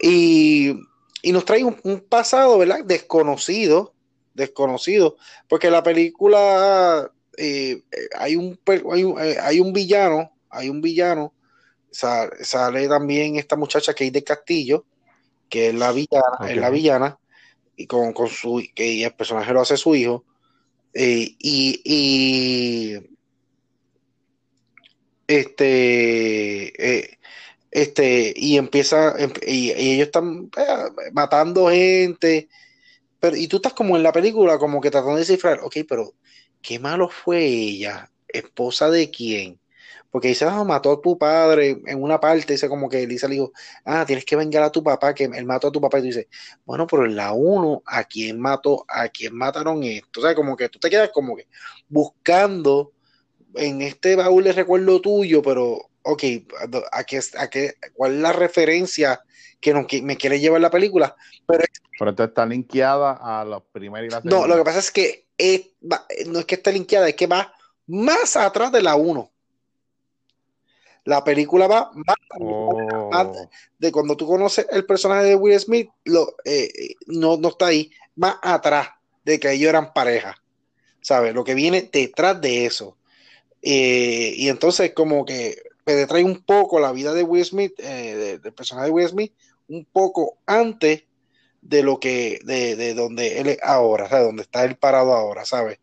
[0.00, 0.74] Y,
[1.22, 2.84] y nos trae un, pasado, ¿verdad?
[2.84, 3.94] Desconocido,
[4.34, 5.16] desconocido,
[5.48, 7.82] porque la película eh,
[8.16, 11.34] hay, un, eh, hay, un, villano, hay un villano,
[11.90, 14.86] sale, también esta muchacha que es de Castillo,
[15.48, 17.18] que es la villana, es la villana,
[17.76, 20.24] y con, su, que el personaje lo hace su hijo,
[20.94, 22.94] eh, y,
[25.26, 27.18] este,
[27.70, 30.50] este, y empieza, em, y, ellos están
[31.12, 32.48] matando gente,
[33.20, 36.14] pero, y tú estás como en la película, como que tratando de descifrar, ok, pero
[36.62, 39.60] qué malo fue ella, esposa de quién.
[40.10, 43.34] Porque dice, ah, mató a tu padre en una parte, dice como que Elisa le
[43.34, 43.52] dijo,
[43.84, 45.98] ah, tienes que vengar a tu papá, que él mató a tu papá.
[45.98, 46.26] Y tú dices,
[46.64, 48.84] bueno, pero en la 1, ¿a quién mató?
[48.88, 50.20] ¿A quién mataron esto?
[50.20, 51.46] O sea, como que tú te quedas como que
[51.88, 52.92] buscando
[53.54, 56.22] en este baúl de recuerdo tuyo, pero, ok,
[56.92, 59.20] ¿a qué, a qué, ¿cuál es la referencia
[59.60, 61.14] que, no, me quiere llevar la película?
[61.46, 61.64] Pero,
[61.98, 64.38] pero esto está linkeada a la primera y la segunda.
[64.38, 65.26] No, lo que pasa es que
[66.26, 67.52] no es que esté linkeada, es que va
[67.86, 69.30] más atrás de la 1.
[71.04, 73.32] La película va más, oh.
[73.78, 77.90] de cuando tú conoces el personaje de Will Smith, lo, eh, no, no está ahí,
[78.16, 78.88] más atrás
[79.24, 80.36] de que ellos eran pareja.
[81.00, 81.34] ¿Sabes?
[81.34, 82.98] Lo que viene detrás de eso.
[83.62, 85.62] Eh, y entonces, como que
[85.94, 89.32] me trae un poco la vida de Will Smith, eh, del personaje de Will Smith,
[89.68, 91.04] un poco antes
[91.62, 94.26] de lo que, de, de donde él es ahora, ¿sabes?
[94.26, 95.78] Donde está él parado ahora, ¿sabes?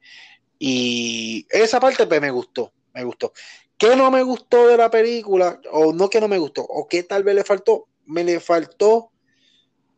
[0.59, 3.33] Y esa parte pues, me gustó, me gustó.
[3.77, 5.61] ¿Qué no me gustó de la película?
[5.71, 9.11] O no que no me gustó, o qué tal vez le faltó, me le faltó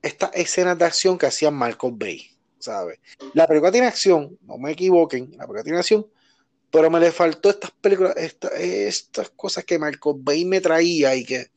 [0.01, 2.29] estas escenas de acción que hacía Marco Bay,
[2.59, 2.99] ¿sabes?
[3.33, 6.05] La película tiene acción, no me equivoquen, la película tiene acción,
[6.71, 11.47] pero me le faltó estas películas, estas cosas que Marco Bay me traía y que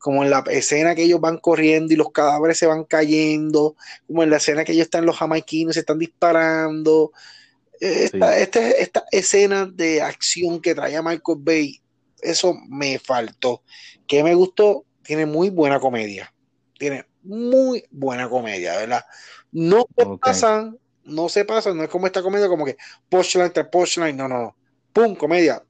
[0.00, 3.76] como en la escena que ellos van corriendo y los cadáveres se van cayendo,
[4.06, 7.12] como en la escena que ellos están los jamaiquinos, se están disparando.
[7.78, 11.82] Esta, esta, escena de acción que traía Michael Bay,
[12.22, 13.62] eso me faltó.
[14.06, 16.32] Que me gustó, tiene muy buena comedia.
[16.78, 19.04] Tiene muy buena comedia, ¿verdad?
[19.52, 19.84] No
[20.18, 20.78] pasan,
[21.10, 22.76] no se pasan, no es como esta comedia como que
[23.08, 24.56] punchline tras punchline, no, no, no.
[24.92, 25.62] Pum, comedia.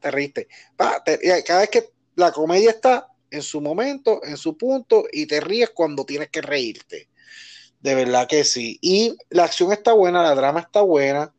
[0.00, 0.48] te riste.
[0.76, 5.70] cada vez que la comedia está, en su momento, en su punto, y te ríes
[5.70, 7.08] cuando tienes que reírte.
[7.80, 8.78] De verdad que sí.
[8.82, 11.34] Y la acción está buena, la drama está buena,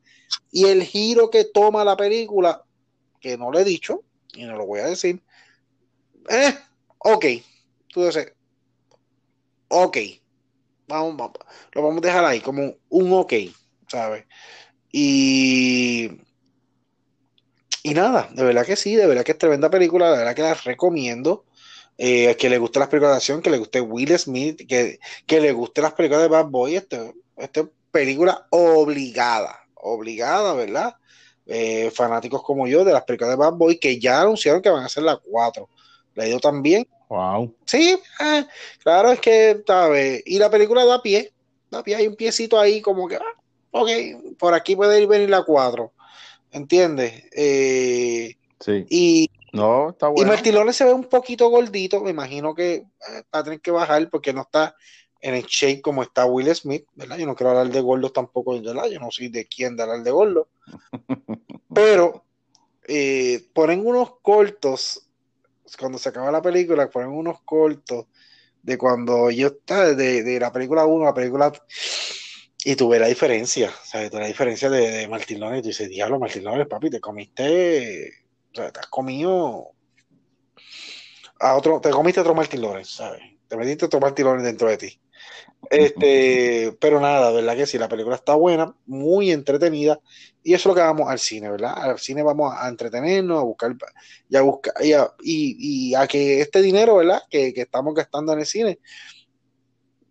[0.51, 2.63] y el giro que toma la película
[3.19, 4.03] que no le he dicho
[4.33, 5.21] y no lo voy a decir.
[6.29, 6.57] Eh,
[6.99, 7.25] ok,
[7.87, 8.33] tú dices,
[9.67, 9.97] ok,
[10.87, 11.33] vamos, vamos,
[11.71, 13.33] lo vamos a dejar ahí como un ok,
[13.87, 14.25] ¿sabes?
[14.91, 16.11] Y,
[17.83, 20.41] y nada, de verdad que sí, de verdad que es tremenda película, de verdad que
[20.41, 21.45] la recomiendo.
[21.97, 25.39] Eh, que le guste las películas de acción, que le guste Will Smith, que, que
[25.39, 30.95] le guste las películas de Bad Boy, este, esta película obligada, obligada, ¿verdad?
[31.45, 34.83] Eh, fanáticos como yo de las películas de Bad Boy que ya anunciaron que van
[34.83, 35.69] a ser las cuatro.
[36.15, 36.87] La he ido también.
[37.13, 37.55] Wow.
[37.65, 38.45] Sí, eh,
[38.81, 40.23] claro, es que, ¿sabes?
[40.25, 41.31] Y la película da pie,
[41.69, 43.39] da pie, hay un piecito ahí como que, ah,
[43.69, 43.89] ok,
[44.39, 45.91] por aquí puede ir venir la cuatro.
[46.51, 47.25] ¿Entiendes?
[47.31, 48.85] Eh, sí.
[48.89, 50.23] Y, no, está bueno.
[50.23, 52.87] Y Martilones se ve un poquito gordito, me imagino que
[53.31, 54.75] va a tener que bajar porque no está
[55.21, 57.19] en el shape como está Will Smith, ¿verdad?
[57.19, 58.87] Yo no quiero hablar de gordos tampoco, ¿verdad?
[58.89, 60.47] Yo no soy de quién de hablar de gordo.
[61.75, 62.23] Pero
[62.87, 65.03] eh, ponen unos cortos,
[65.77, 68.07] cuando se acaba la película, ponen unos cortos
[68.61, 71.51] de cuando yo estaba, de, de la película 1 la película
[72.65, 74.09] y tuve la diferencia, ¿sabes?
[74.09, 75.43] Tuve la diferencia de, de Martín.
[75.43, 79.71] Y tú dices, diablo, Martín Lones, papi, te comiste o sea, te has comido
[81.39, 83.21] a otro, te comiste otro Martin Lawrence, ¿sabes?
[83.47, 84.99] Te metiste otro Martin Lawrence dentro de ti.
[85.69, 89.99] Este, pero nada, verdad que sí, la película está buena, muy entretenida,
[90.43, 91.73] y eso es lo que vamos al cine, ¿verdad?
[91.75, 93.75] Al cine vamos a entretenernos, a buscar,
[94.29, 97.21] y a buscar, y a, y, a que este dinero, ¿verdad?
[97.29, 98.79] Que, que estamos gastando en el cine,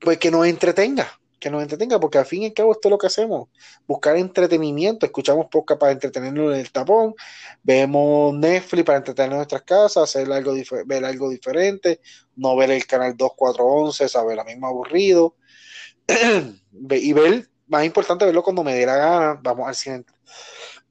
[0.00, 2.90] pues que nos entretenga, que nos entretenga, porque al fin y al cabo esto es
[2.90, 3.48] lo que hacemos,
[3.86, 7.14] buscar entretenimiento, escuchamos podcast para entretenernos en el tapón,
[7.62, 10.54] vemos Netflix para entretenernos en nuestras casas, hacer algo
[10.86, 12.00] ver algo diferente,
[12.36, 15.34] no ver el canal 2411, saber la misma aburrido,
[16.90, 20.04] y ver, más importante verlo cuando me dé la gana, vamos al cine,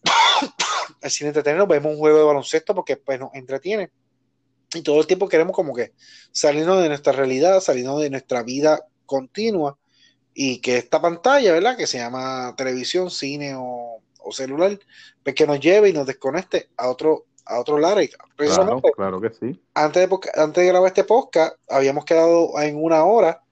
[1.01, 3.91] al cine entretenernos, vemos un juego de baloncesto porque pues nos entretiene.
[4.74, 5.93] Y todo el tiempo queremos como que
[6.32, 9.78] salirnos de nuestra realidad, salirnos de nuestra vida continua
[10.34, 11.76] y que esta pantalla, ¿verdad?
[11.76, 14.01] Que se llama televisión, cine o,
[14.32, 14.80] celular,
[15.24, 17.99] pues que nos lleve y nos desconecte a otro a otro lado.
[18.38, 19.61] Claro, claro que sí.
[19.74, 23.43] Antes de, antes de grabar este podcast, habíamos quedado en una hora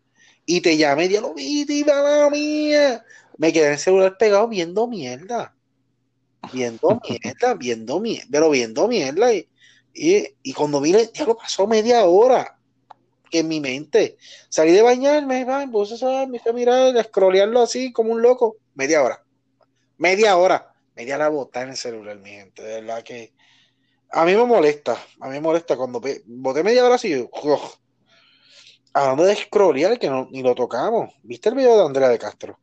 [0.51, 3.05] y te llamé y ya lo vi, la mía.
[3.37, 5.53] Me quedé en el celular pegado viendo mierda.
[6.51, 9.31] Viendo mierda, viendo mierda, pero viendo mierda.
[9.31, 9.47] Y,
[9.93, 12.57] y, y cuando vine, ya lo pasó media hora
[13.29, 14.17] que en mi mente.
[14.49, 18.23] Salí de bañarme, me puse a, me fui a mirar, a scrollearlo así como un
[18.23, 18.57] loco.
[18.73, 19.23] Media hora.
[19.99, 20.73] Media hora.
[20.95, 22.63] Media hora botar en el celular, mi gente.
[22.63, 23.33] De verdad que
[24.09, 24.97] a mí me molesta.
[25.19, 27.29] A mí me molesta cuando boté media hora así.
[28.93, 31.13] Hablando de scrollear, que no, ni lo tocamos.
[31.23, 32.57] ¿Viste el video de Andrea de Castro?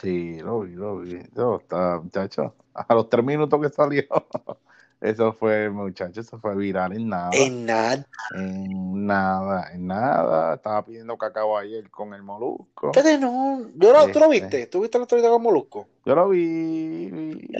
[0.00, 1.16] Sí, lo vi, lo vi.
[1.16, 2.54] está, muchacho.
[2.74, 4.04] A los tres minutos que salió.
[5.00, 7.30] Eso fue, muchachos, eso fue viral en nada.
[7.32, 8.04] En nada.
[8.34, 10.54] En nada, en nada.
[10.54, 12.90] Estaba pidiendo cacao ayer con el molusco.
[12.90, 13.62] ¿Qué no?
[13.76, 14.40] Yo lo, ¿Tú lo este.
[14.40, 14.66] viste?
[14.66, 15.86] ¿Tú viste la historia con molusco?
[16.04, 17.10] Yo lo vi,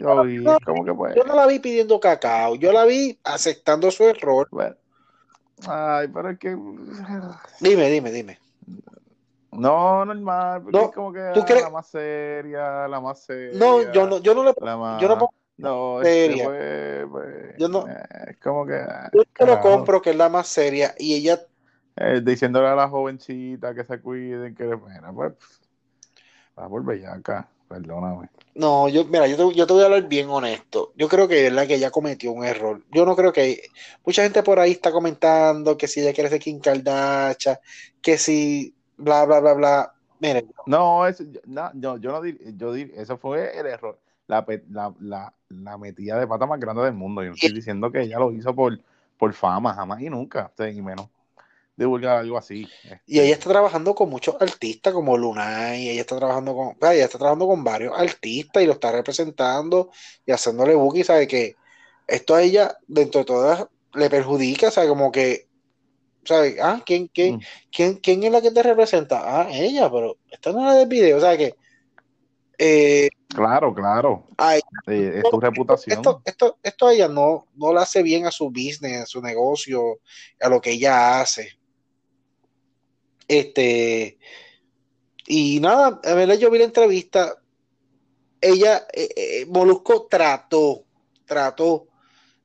[0.01, 1.14] lo vi, ¿cómo que fue?
[1.14, 4.49] Yo no la vi pidiendo cacao, yo la vi aceptando su error.
[5.67, 6.51] Ay, pero es que...
[7.61, 8.39] Dime, dime, dime.
[9.51, 11.63] No, normal, porque es como que ¿tú crees?
[11.63, 13.59] la más seria, la más seria.
[13.59, 14.53] No, yo no, yo no le
[15.01, 16.45] yo no pongo no, seria.
[17.11, 17.87] Pues, yo no.
[17.89, 18.81] Es como que.
[19.13, 21.41] Yo te lo compro, que es la más seria, y ella.
[21.97, 25.33] Eh, diciéndole a la jovencita que se cuiden, que bueno, pues.
[26.57, 28.29] Va a volver ya acá, perdóname.
[28.59, 30.93] No, yo, mira, yo te, yo te voy a hablar bien honesto.
[30.97, 32.83] Yo creo que es verdad que ella cometió un error.
[32.93, 33.63] Yo no creo que.
[34.05, 37.57] Mucha gente por ahí está comentando que si ella quiere ser Kim Kardashian,
[38.03, 38.75] que si.
[38.97, 39.93] bla, bla, bla, bla.
[40.19, 40.51] Miren.
[40.67, 44.95] No, eso, no, yo, yo no di, yo di, eso fue el error la, la,
[45.01, 47.23] la, la, metida de pata más grande del mundo.
[47.23, 48.79] Yo no estoy diciendo que ella lo hizo por,
[49.17, 51.09] por fama, jamás y nunca, y menos
[51.79, 52.68] divulgar algo así.
[53.07, 57.18] Y ella está trabajando con muchos artistas como Lunay, ella está trabajando con, ella está
[57.18, 59.91] trabajando con varios artistas y lo está representando
[60.26, 61.55] y haciéndole y sabe que
[62.09, 65.47] esto a ella, dentro de todas, le perjudica, sabe como que,
[66.24, 67.41] sabe, ah, ¿quién, quién, mm.
[67.70, 69.22] quién, quién es la que te representa?
[69.24, 71.55] Ah, ella, pero esta no es la del video, o sea que
[72.61, 74.24] eh, claro, claro.
[74.89, 75.97] es tu reputación.
[75.97, 79.22] Esto, esto, esto a ella no, no le hace bien a su business, a su
[79.22, 80.01] negocio,
[80.41, 81.58] a lo que ella hace.
[83.29, 84.18] Este,
[85.26, 87.37] y nada, a ver, yo vi la entrevista.
[88.41, 90.85] Ella, eh, eh, Molusco trató,
[91.26, 91.89] trató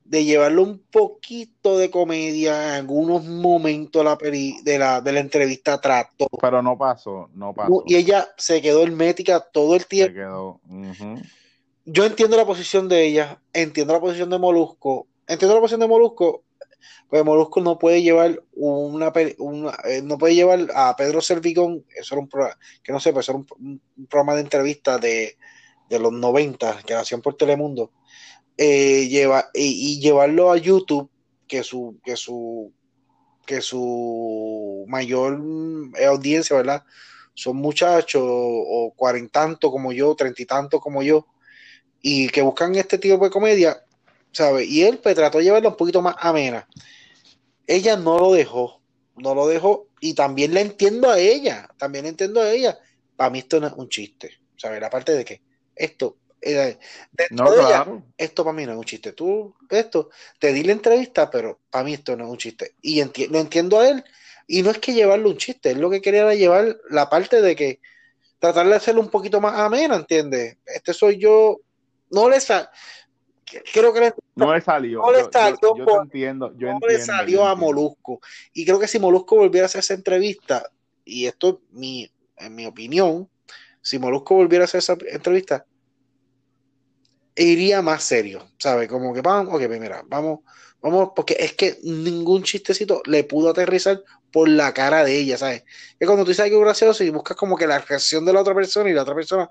[0.04, 4.18] de llevarle un poquito de comedia en algunos momentos de la,
[4.62, 6.26] de la, de la entrevista trató.
[6.40, 7.82] Pero no pasó, no pasó.
[7.86, 10.12] Y ella se quedó hermética todo el tiempo.
[10.12, 10.60] Se quedó.
[11.86, 15.88] yo entiendo la posición de ella, entiendo la posición de Molusco, entiendo la posición de
[15.88, 16.42] Molusco,
[17.08, 22.22] pues Molusco no puede llevar una, eh, no puede llevar a Pedro Servigón, eso era
[22.22, 25.36] un programa, que no sé, era un, programa de entrevistas de,
[25.90, 27.92] los 90 que hacían por Telemundo,
[28.56, 31.08] eh, lleva, y, llevarlo a YouTube,
[31.46, 32.72] que su, que su,
[33.46, 35.40] que su mayor
[35.96, 36.82] eh, audiencia, ¿verdad?
[37.34, 41.26] Son muchachos o cuarentantos como yo, treinta y tantos como yo,
[42.02, 43.83] y que buscan este tipo de comedia,
[44.34, 44.68] ¿sabes?
[44.68, 46.68] Y él pues, trató de llevarla un poquito más amena.
[47.66, 48.82] Ella no lo dejó,
[49.16, 52.78] no lo dejó, y también la entiendo a ella, también entiendo a ella.
[53.16, 54.80] Para mí esto no es un chiste, ¿sabes?
[54.80, 55.40] La parte de que
[55.74, 56.78] esto, eh,
[57.30, 59.12] no, esto para mí no es un chiste.
[59.12, 62.74] Tú, esto, te di la entrevista, pero para mí esto no es un chiste.
[62.82, 64.04] Y lo entiendo a él,
[64.46, 67.40] y no es que llevarle un chiste, es lo que quería era llevar la parte
[67.40, 67.80] de que
[68.38, 70.58] tratar de hacerlo un poquito más amena, ¿entiendes?
[70.66, 71.60] Este soy yo,
[72.10, 72.38] no le.
[73.72, 75.00] Creo que no le salió.
[75.00, 75.58] No le salió.
[75.76, 78.20] Yo, entiendo, no le salió a Molusco.
[78.52, 80.70] Y creo que si Molusco volviera a hacer esa entrevista,
[81.04, 83.28] y esto mi, en mi opinión,
[83.80, 85.66] si Molusco volviera a hacer esa entrevista,
[87.36, 88.88] iría más serio, ¿sabes?
[88.88, 90.40] Como que vamos, ok, pues mira, vamos,
[90.80, 95.64] vamos, porque es que ningún chistecito le pudo aterrizar por la cara de ella, ¿sabes?
[95.98, 98.54] Que cuando tú dices algo gracioso y buscas como que la reacción de la otra
[98.54, 99.50] persona y la otra persona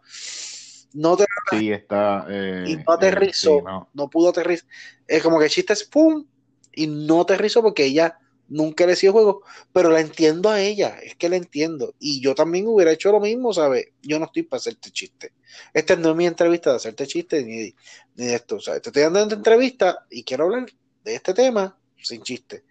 [0.94, 3.62] no te sí, está, eh, y no aterrizó,
[3.94, 4.10] no.
[4.10, 4.68] pudo aterrizar.
[5.08, 6.26] Es como que el chiste es pum
[6.72, 8.18] y no aterrizó porque ella
[8.48, 9.42] nunca le sido juego,
[9.72, 11.96] pero la entiendo a ella, es que la entiendo.
[12.00, 13.88] Y yo también hubiera hecho lo mismo, ¿sabes?
[14.02, 15.34] Yo no estoy para hacerte chiste.
[15.74, 17.74] Esta no es mi entrevista de hacerte chiste ni,
[18.16, 18.60] ni de esto.
[18.60, 18.82] ¿sabes?
[18.82, 20.68] Te estoy dando esta entrevista y quiero hablar
[21.04, 22.64] de este tema sin chiste.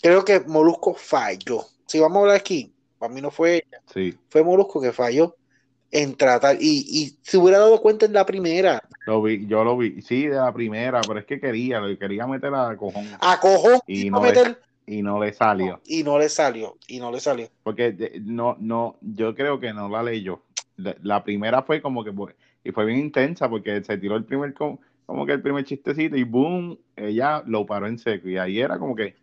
[0.00, 1.66] Creo que Molusco falló.
[1.86, 4.16] Si vamos a hablar aquí, para mí no fue ella, sí.
[4.28, 5.36] fue Molusco que falló
[5.92, 8.82] en tratar, y, y se hubiera dado cuenta en la primera.
[9.06, 12.26] Lo vi, yo lo vi, sí, de la primera, pero es que quería, lo quería
[12.26, 13.06] meter a cojón.
[13.20, 15.80] A cojón y, no le, y no le salió.
[15.84, 17.46] Y no le salió, y no le salió.
[17.62, 20.42] Porque no, no, yo creo que no la leyó.
[20.76, 22.12] La, la primera fue como que,
[22.64, 26.24] y fue bien intensa porque se tiró el primer, como que el primer chistecito y
[26.24, 28.30] boom, ella lo paró en seco.
[28.30, 29.14] Y ahí era como que,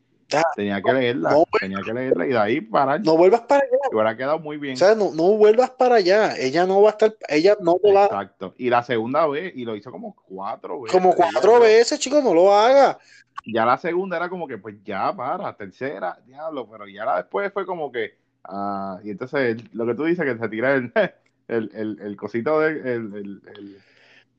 [0.56, 3.02] tenía que leerla, tenía que leerla y de ahí parar.
[3.02, 3.78] No vuelvas para allá.
[3.92, 4.74] Y hubiera quedado muy bien.
[4.74, 6.36] O sea, no, no, vuelvas para allá.
[6.38, 8.06] Ella no va a estar, ella no va.
[8.06, 8.54] Exacto.
[8.58, 10.98] Y la segunda vez, y lo hizo como cuatro veces.
[10.98, 12.98] Como cuatro veces, chicos, no lo haga.
[13.46, 17.52] Ya la segunda era como que, pues ya para, tercera, diablo, pero ya la después
[17.54, 20.92] fue como que, ah, y entonces lo que tú dices, que se tira el,
[21.48, 23.78] el, el, el cosito de, el, el,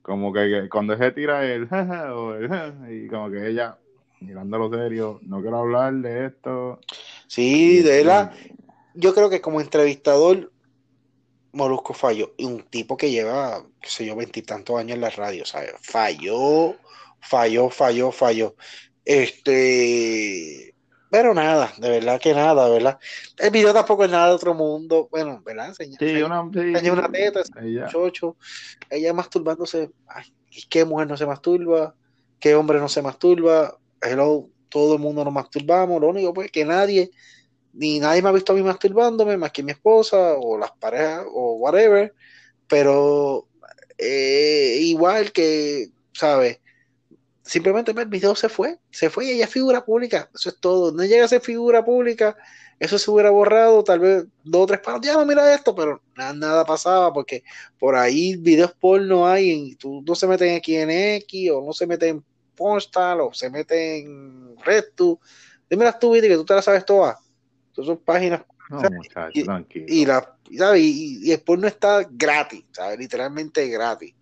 [0.02, 1.68] como que, cuando se tira el,
[2.90, 3.78] y como que ella,
[4.20, 6.80] mirándolo serio, no quiero hablar de esto.
[7.26, 8.32] Sí, de la
[8.94, 10.52] yo creo que como entrevistador,
[11.52, 12.34] Molusco falló.
[12.36, 15.74] Y un tipo que lleva, qué sé yo, veintitantos años en la radio, ¿sabes?
[15.80, 16.76] Falló,
[17.20, 18.54] falló, falló, falló.
[19.04, 20.74] Este,
[21.10, 22.98] pero nada, de verdad que nada, ¿verdad?
[23.38, 25.08] El video tampoco es nada de otro mundo.
[25.10, 25.68] Bueno, ¿verdad?
[25.68, 27.88] Enseña, sí, una, una teta, ella.
[27.88, 28.36] Chocho,
[28.88, 29.90] ella masturbándose.
[30.06, 30.24] Ay,
[30.68, 31.94] ¿Qué mujer no se masturba?
[32.38, 33.76] ¿Qué hombre no se masturba?
[34.00, 37.10] Hello, todo el mundo nos masturbamos, lo único pues que nadie,
[37.72, 41.26] ni nadie me ha visto a mí masturbándome más que mi esposa o las parejas
[41.32, 42.14] o whatever,
[42.66, 43.48] pero
[43.98, 46.60] eh, igual que, ¿sabes?
[47.42, 50.92] Simplemente el video se fue, se fue y ella es figura pública, eso es todo,
[50.92, 52.36] no llega a ser figura pública,
[52.78, 56.00] eso se hubiera borrado, tal vez dos o tres palos, ya no mira esto, pero
[56.16, 57.42] nada, nada pasaba porque
[57.78, 61.72] por ahí videos porno hay, y tú no se meten aquí en X o no
[61.72, 62.24] se meten
[62.60, 65.18] Postal o se mete en RedTube.
[65.70, 67.16] Dime las tú, que tú te las sabes todas.
[67.72, 68.42] son páginas.
[68.68, 68.82] No,
[69.32, 69.40] y,
[69.88, 70.36] y, la,
[70.76, 72.98] y, y, el porno está gratis, ¿sabes?
[72.98, 74.14] literalmente gratis.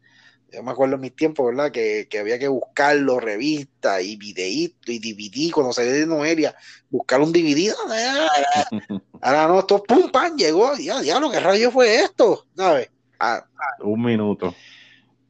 [0.53, 1.73] Yo me acuerdo en mis tiempos, ¿verdad?
[1.73, 6.55] Que, que había que buscarlo, revistas y videitos y DVD cuando salía de Noelia,
[6.89, 7.75] buscar un DVD.
[9.21, 10.77] Ahora no, esto pum, pan, llegó.
[10.77, 12.89] Ya, ya, lo que rayo fue esto, ¿sabes?
[13.19, 13.83] Ah, ah.
[13.83, 14.55] Un minuto.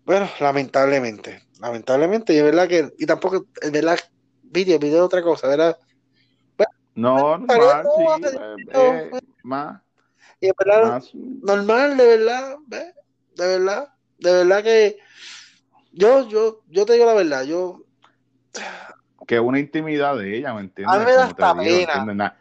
[0.09, 3.99] Bueno, lamentablemente lamentablemente, y es verdad que, y tampoco, es verdad,
[4.43, 5.79] vídeo, video otra cosa, ¿verdad?
[6.95, 9.11] no, normal, sí, eh, eh,
[9.43, 9.81] más.
[10.41, 12.95] Y es verdad, normal, de verdad, ¿ves?
[13.37, 13.89] de verdad,
[14.19, 14.99] de verdad que
[15.93, 17.85] yo, yo, yo te digo la verdad, yo
[19.27, 20.97] que es una intimidad de ella, ¿me entiendes?
[20.97, 22.39] A mí me da esta pena.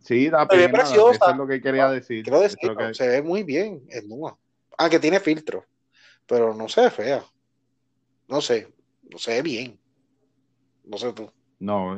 [0.00, 0.82] sí, da pena.
[0.82, 2.24] Eso es lo que quería decir.
[2.24, 2.94] Que...
[2.94, 4.36] se ve muy bien, es nueva.
[4.76, 5.64] Aunque tiene filtro,
[6.26, 7.24] pero no se ve fea.
[8.28, 8.68] No sé,
[9.10, 9.78] no sé bien.
[10.84, 11.30] No sé tú.
[11.58, 11.96] No,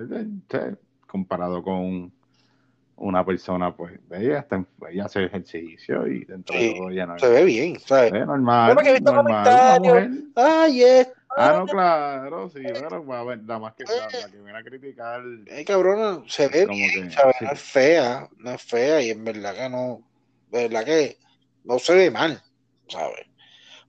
[1.07, 2.13] comparado con
[2.97, 7.29] una persona, pues, ella, está, ella hace ejercicio y dentro de todo ya no Se
[7.29, 8.13] ve bien, ¿sabes?
[8.13, 8.77] Es normal.
[9.03, 11.13] normal Ay, es.
[11.37, 14.59] Ah, no, claro, sí, pero va a ver, nada más que la, la, que viene
[14.59, 15.23] a criticar.
[15.55, 17.37] Ay, cabrona, se ve bien, ¿sabes?
[17.41, 20.03] No es fea, no es fea y en verdad que no,
[20.51, 21.19] de verdad que
[21.65, 22.43] no se ve mal,
[22.89, 23.29] ¿sabes?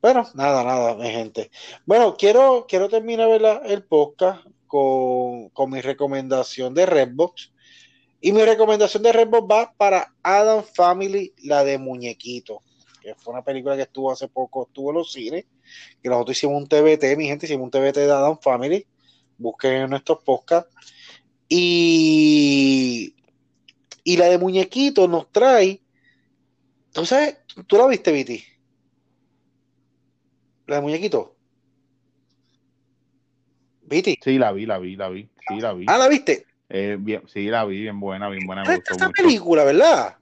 [0.01, 1.51] Bueno, nada, nada, mi gente.
[1.85, 3.29] Bueno, quiero, quiero terminar
[3.65, 7.51] el podcast con, con mi recomendación de Redbox
[8.21, 12.63] y mi recomendación de Redbox va para Adam Family, la de Muñequito,
[13.01, 15.45] que fue una película que estuvo hace poco, estuvo en los cines,
[16.01, 18.87] que nosotros hicimos un TBT, mi gente, hicimos un TBT de Adam Family,
[19.37, 20.73] busquen en nuestros podcasts.
[21.49, 23.15] Y,
[24.05, 25.81] y la de Muñequito nos trae,
[26.93, 27.37] ¿tú sabes?
[27.67, 28.43] ¿Tú la viste, Viti?
[30.69, 31.35] La de Muñequito.
[33.81, 34.19] Viti.
[34.23, 35.27] Sí, la vi, la vi, la vi.
[35.47, 35.85] Sí, la vi.
[35.87, 36.45] Ah, ¿la viste?
[36.69, 38.63] Eh, bien, sí, la vi, bien buena, bien buena.
[38.63, 40.17] Me gustó esta película, ¿verdad?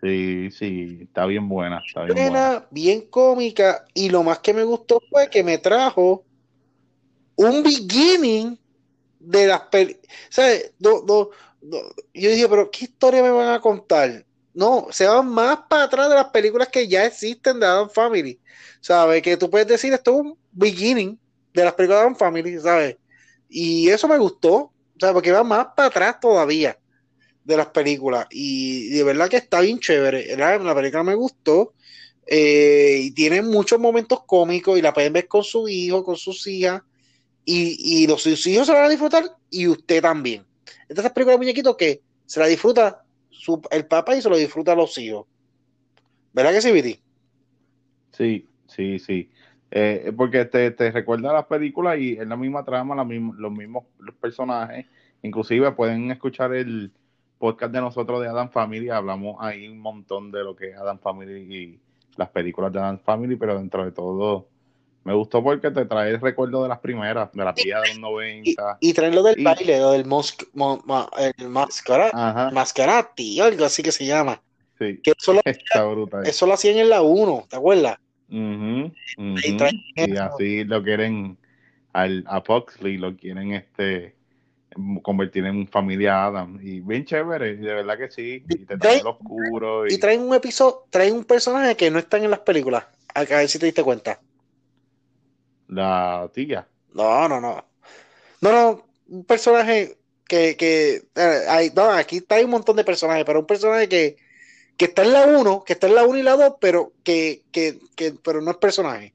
[0.00, 1.82] Sí, sí, está bien buena.
[1.84, 3.84] Está bien buena, bien cómica.
[3.92, 6.24] Y lo más que me gustó fue que me trajo
[7.34, 8.56] un beginning
[9.18, 10.06] de las películas.
[10.28, 10.72] ¿Sabes?
[10.78, 11.30] yo
[12.12, 14.24] dije, pero ¿qué historia me van a contar?
[14.54, 18.38] No, se van más para atrás de las películas que ya existen de Adam Family.
[18.80, 19.22] ¿Sabes?
[19.22, 21.18] Que tú puedes decir, esto es un beginning
[21.54, 22.96] de las películas de Adam Family, ¿sabes?
[23.48, 24.72] Y eso me gustó
[25.06, 26.78] sea, porque va más para atrás todavía
[27.44, 28.26] de las películas.
[28.30, 30.36] Y de verdad que está bien chévere.
[30.36, 31.74] La, película me gustó.
[32.26, 36.46] Eh, y tiene muchos momentos cómicos y la pueden ver con su hijo, con sus
[36.46, 36.82] hijas.
[37.44, 40.46] Y, los sus hijos se van a disfrutar y usted también.
[40.88, 43.01] Esta es película de muñequitos que se la disfruta
[43.70, 45.26] el papá y se lo disfruta los hijos.
[46.32, 47.00] ¿Verdad que sí, Viti?
[48.12, 49.30] Sí, sí, sí.
[49.70, 53.84] Eh, porque te, te, recuerda las películas y es la misma trama, la los mismos
[54.20, 54.86] personajes.
[55.22, 56.92] Inclusive pueden escuchar el
[57.38, 60.98] podcast de nosotros de Adam Family, hablamos ahí un montón de lo que es Adam
[60.98, 61.80] Family y
[62.16, 64.48] las películas de Adam Family, pero dentro de todo
[65.04, 67.98] me gustó porque te trae el recuerdo de las primeras, de las vías de los
[67.98, 68.78] 90.
[68.80, 70.42] Y, y traen lo del baile, lo del mosc,
[71.18, 74.40] el mascarati, algo así que se llama.
[74.78, 75.40] Sí, que eso, lo,
[76.24, 77.98] eso lo hacían en la 1, ¿te acuerdas?
[78.28, 81.36] Y así lo quieren
[81.92, 84.14] al, a Foxley, lo quieren este
[85.02, 86.58] convertir en familia Adam.
[86.62, 88.42] Y bien chévere, de verdad que sí.
[88.48, 89.86] Y te traen, oscuro.
[89.86, 89.98] Y...
[89.98, 92.86] traen un episodio, traen un personaje que no están en las películas.
[93.14, 94.18] A ver si te diste cuenta.
[95.72, 96.68] La tía.
[96.92, 97.64] No, no, no.
[98.42, 99.96] No, no, un personaje
[100.28, 103.88] que, que eh, hay, no, aquí está hay un montón de personajes, pero un personaje
[103.88, 104.16] que,
[104.76, 107.44] que está en la 1, que está en la 1 y la 2, pero que,
[107.52, 109.14] que, que, pero no es personaje.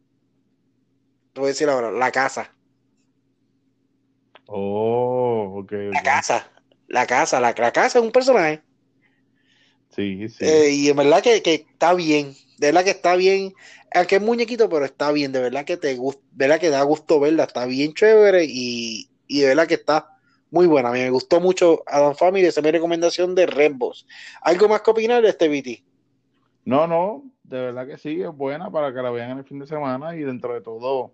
[1.34, 2.52] Te voy a decir ahora, la casa.
[4.48, 5.72] Oh, ok.
[5.92, 6.52] La casa,
[6.88, 8.64] la casa, la, casa es un personaje.
[9.96, 10.46] Sí, sí.
[10.46, 13.54] Eh, y en verdad que, que, está bien, de verdad que está bien,
[13.94, 16.84] aunque es muñequito, pero está bien, de verdad que te gusta, de verdad que da
[16.84, 20.18] gusto verla, está bien chévere y, y de verdad que está
[20.52, 20.90] muy buena.
[20.90, 24.06] A mí me gustó mucho Adam Family, esa es mi recomendación de Redbox.
[24.42, 25.84] ¿Algo más que opinar de este BT?
[26.66, 29.60] No, no, de verdad que sí, es buena para que la vean en el fin
[29.60, 31.14] de semana y dentro de todo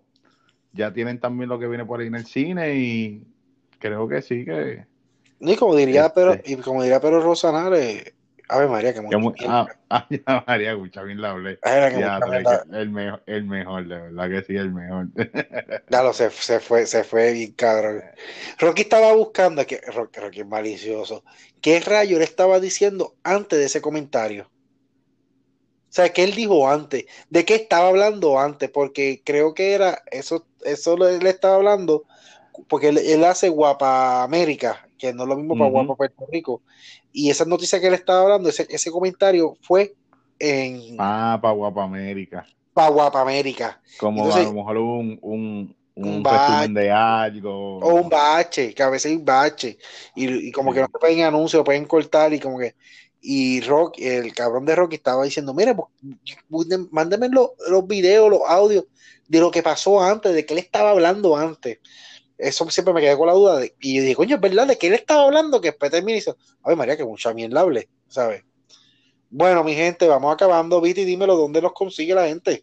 [0.72, 3.22] ya tienen también lo que viene por ahí en el cine y
[3.78, 4.86] creo que sí que...
[5.40, 8.14] Y como diría, pero, este y como diría Pero Rosanare,
[8.48, 11.58] Ave María, que mucho ah, ah, María, escucha bien la hablé.
[12.72, 15.08] el, mejor, el mejor, de verdad que sí, el mejor.
[15.86, 18.02] Claro, se, se fue, se fue bien cabrón.
[18.58, 21.24] Rocky estaba buscando, que Rocky, Rocky es malicioso.
[21.60, 24.50] ¿Qué rayo le estaba diciendo antes de ese comentario?
[25.94, 27.04] O sea, ¿qué él dijo antes?
[27.30, 28.68] ¿De qué estaba hablando antes?
[28.68, 32.02] Porque creo que era, eso, eso le, estaba hablando,
[32.68, 36.62] porque él, hace Guapa América, que no es lo mismo para Guapa Puerto Rico
[37.16, 39.94] y esa noticia que él estaba hablando, ese, ese comentario fue
[40.40, 40.96] en.
[40.98, 42.44] Ah, para Guapa América.
[42.74, 43.80] Para Guapa América.
[44.00, 47.78] Como a lo mejor un, un, un, resumen de algo.
[47.78, 49.78] O un bache, que a veces hay un bache.
[50.16, 52.74] Y, y como que no pueden anuncios, lo pueden cortar y como que.
[53.20, 58.40] Y Rock, el cabrón de Rocky estaba diciendo: Mire, pues, mándenme los, los videos, los
[58.48, 58.86] audios
[59.28, 61.78] de lo que pasó antes, de que él estaba hablando antes
[62.44, 63.64] eso siempre me quedé con la duda.
[63.80, 65.60] Y yo coño, es verdad, ¿de qué él estaba hablando?
[65.60, 68.44] Que después termina y dice, ay María, que mucha mierda hable, ¿sabes?
[69.30, 70.80] Bueno, mi gente, vamos acabando.
[70.80, 72.62] Viti, dímelo, ¿dónde nos consigue la gente?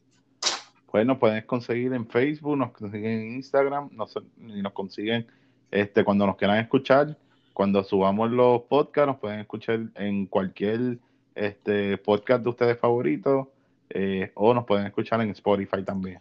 [0.90, 5.28] Pues nos pueden conseguir en Facebook, nos consiguen en Instagram, nos, nos consiguen
[5.70, 7.18] este, cuando nos quieran escuchar.
[7.54, 10.98] Cuando subamos los podcasts, nos pueden escuchar en cualquier
[11.36, 13.48] este, podcast de ustedes favoritos.
[13.94, 16.20] Eh, o nos pueden escuchar en Spotify también.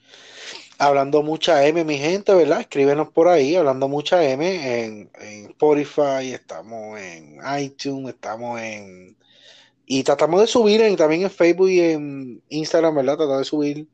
[0.79, 2.61] Hablando mucha M, mi gente, ¿verdad?
[2.61, 5.11] Escríbenos por ahí, hablando mucha M en,
[5.51, 9.17] Spotify, estamos en iTunes, estamos en...
[9.85, 13.17] Y tratamos de subir en, también en Facebook y en Instagram, ¿verdad?
[13.17, 13.89] Tratamos de subir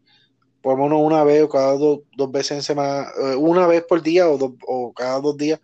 [0.62, 2.01] por lo menos una vez o cada dos,
[2.31, 5.61] veces en semana, eh, una vez por día o, o cada dos días,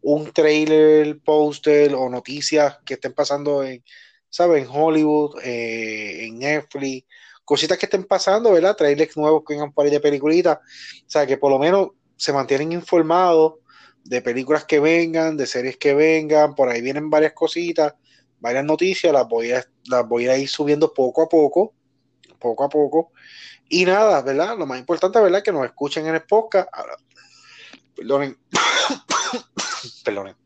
[0.00, 3.82] un trailer, póster o noticias que estén pasando en,
[4.30, 4.64] ¿sabes?
[4.64, 7.06] En Hollywood, eh, en Netflix,
[7.46, 8.76] cositas que estén pasando, ¿verdad?
[8.76, 12.32] Trailers nuevos que vengan por ahí de peliculitas, o sea, que por lo menos se
[12.32, 13.54] mantienen informados
[14.04, 17.94] de películas que vengan, de series que vengan, por ahí vienen varias cositas,
[18.40, 21.72] varias noticias, las voy a, las voy a ir subiendo poco a poco,
[22.40, 23.12] poco a poco.
[23.68, 24.58] Y nada, ¿verdad?
[24.58, 25.42] Lo más importante, ¿verdad?
[25.42, 26.68] Que nos escuchen en el podcast.
[27.94, 28.36] Perdonen.
[30.04, 30.36] Perdonen.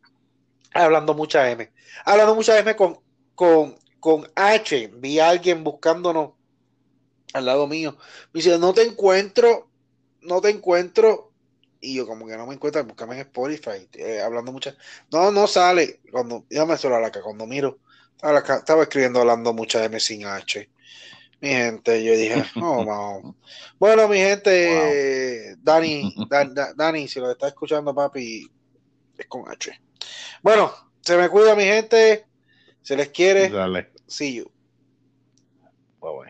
[0.75, 1.71] Hablando mucha M.
[2.05, 2.99] Hablando mucha M con,
[3.35, 4.91] con, con H.
[4.97, 6.40] Vi a alguien buscándonos
[7.33, 7.97] al lado mío.
[8.33, 9.71] Me dice, no te encuentro,
[10.23, 11.33] no te encuentro.
[11.81, 14.77] Y yo como que no me encuentro, búscame en Spotify, eh, hablando mucha.
[15.11, 16.01] No, no sale.
[16.11, 17.79] Cuando, me solo a la que cuando miro,
[18.23, 20.71] estaba, escribiendo hablando mucha M sin H.
[21.41, 23.37] Mi gente, yo dije, oh, wow.
[23.79, 26.15] Bueno, mi gente, Dani,
[26.77, 28.47] Dani, si lo está escuchando, papi,
[29.17, 29.81] es con H.
[30.43, 30.71] Bueno,
[31.01, 32.27] se me cuida, mi gente.
[32.83, 33.49] Se les quiere.
[33.49, 33.91] Dale.
[34.07, 34.51] See you.
[36.01, 36.19] Bye bye.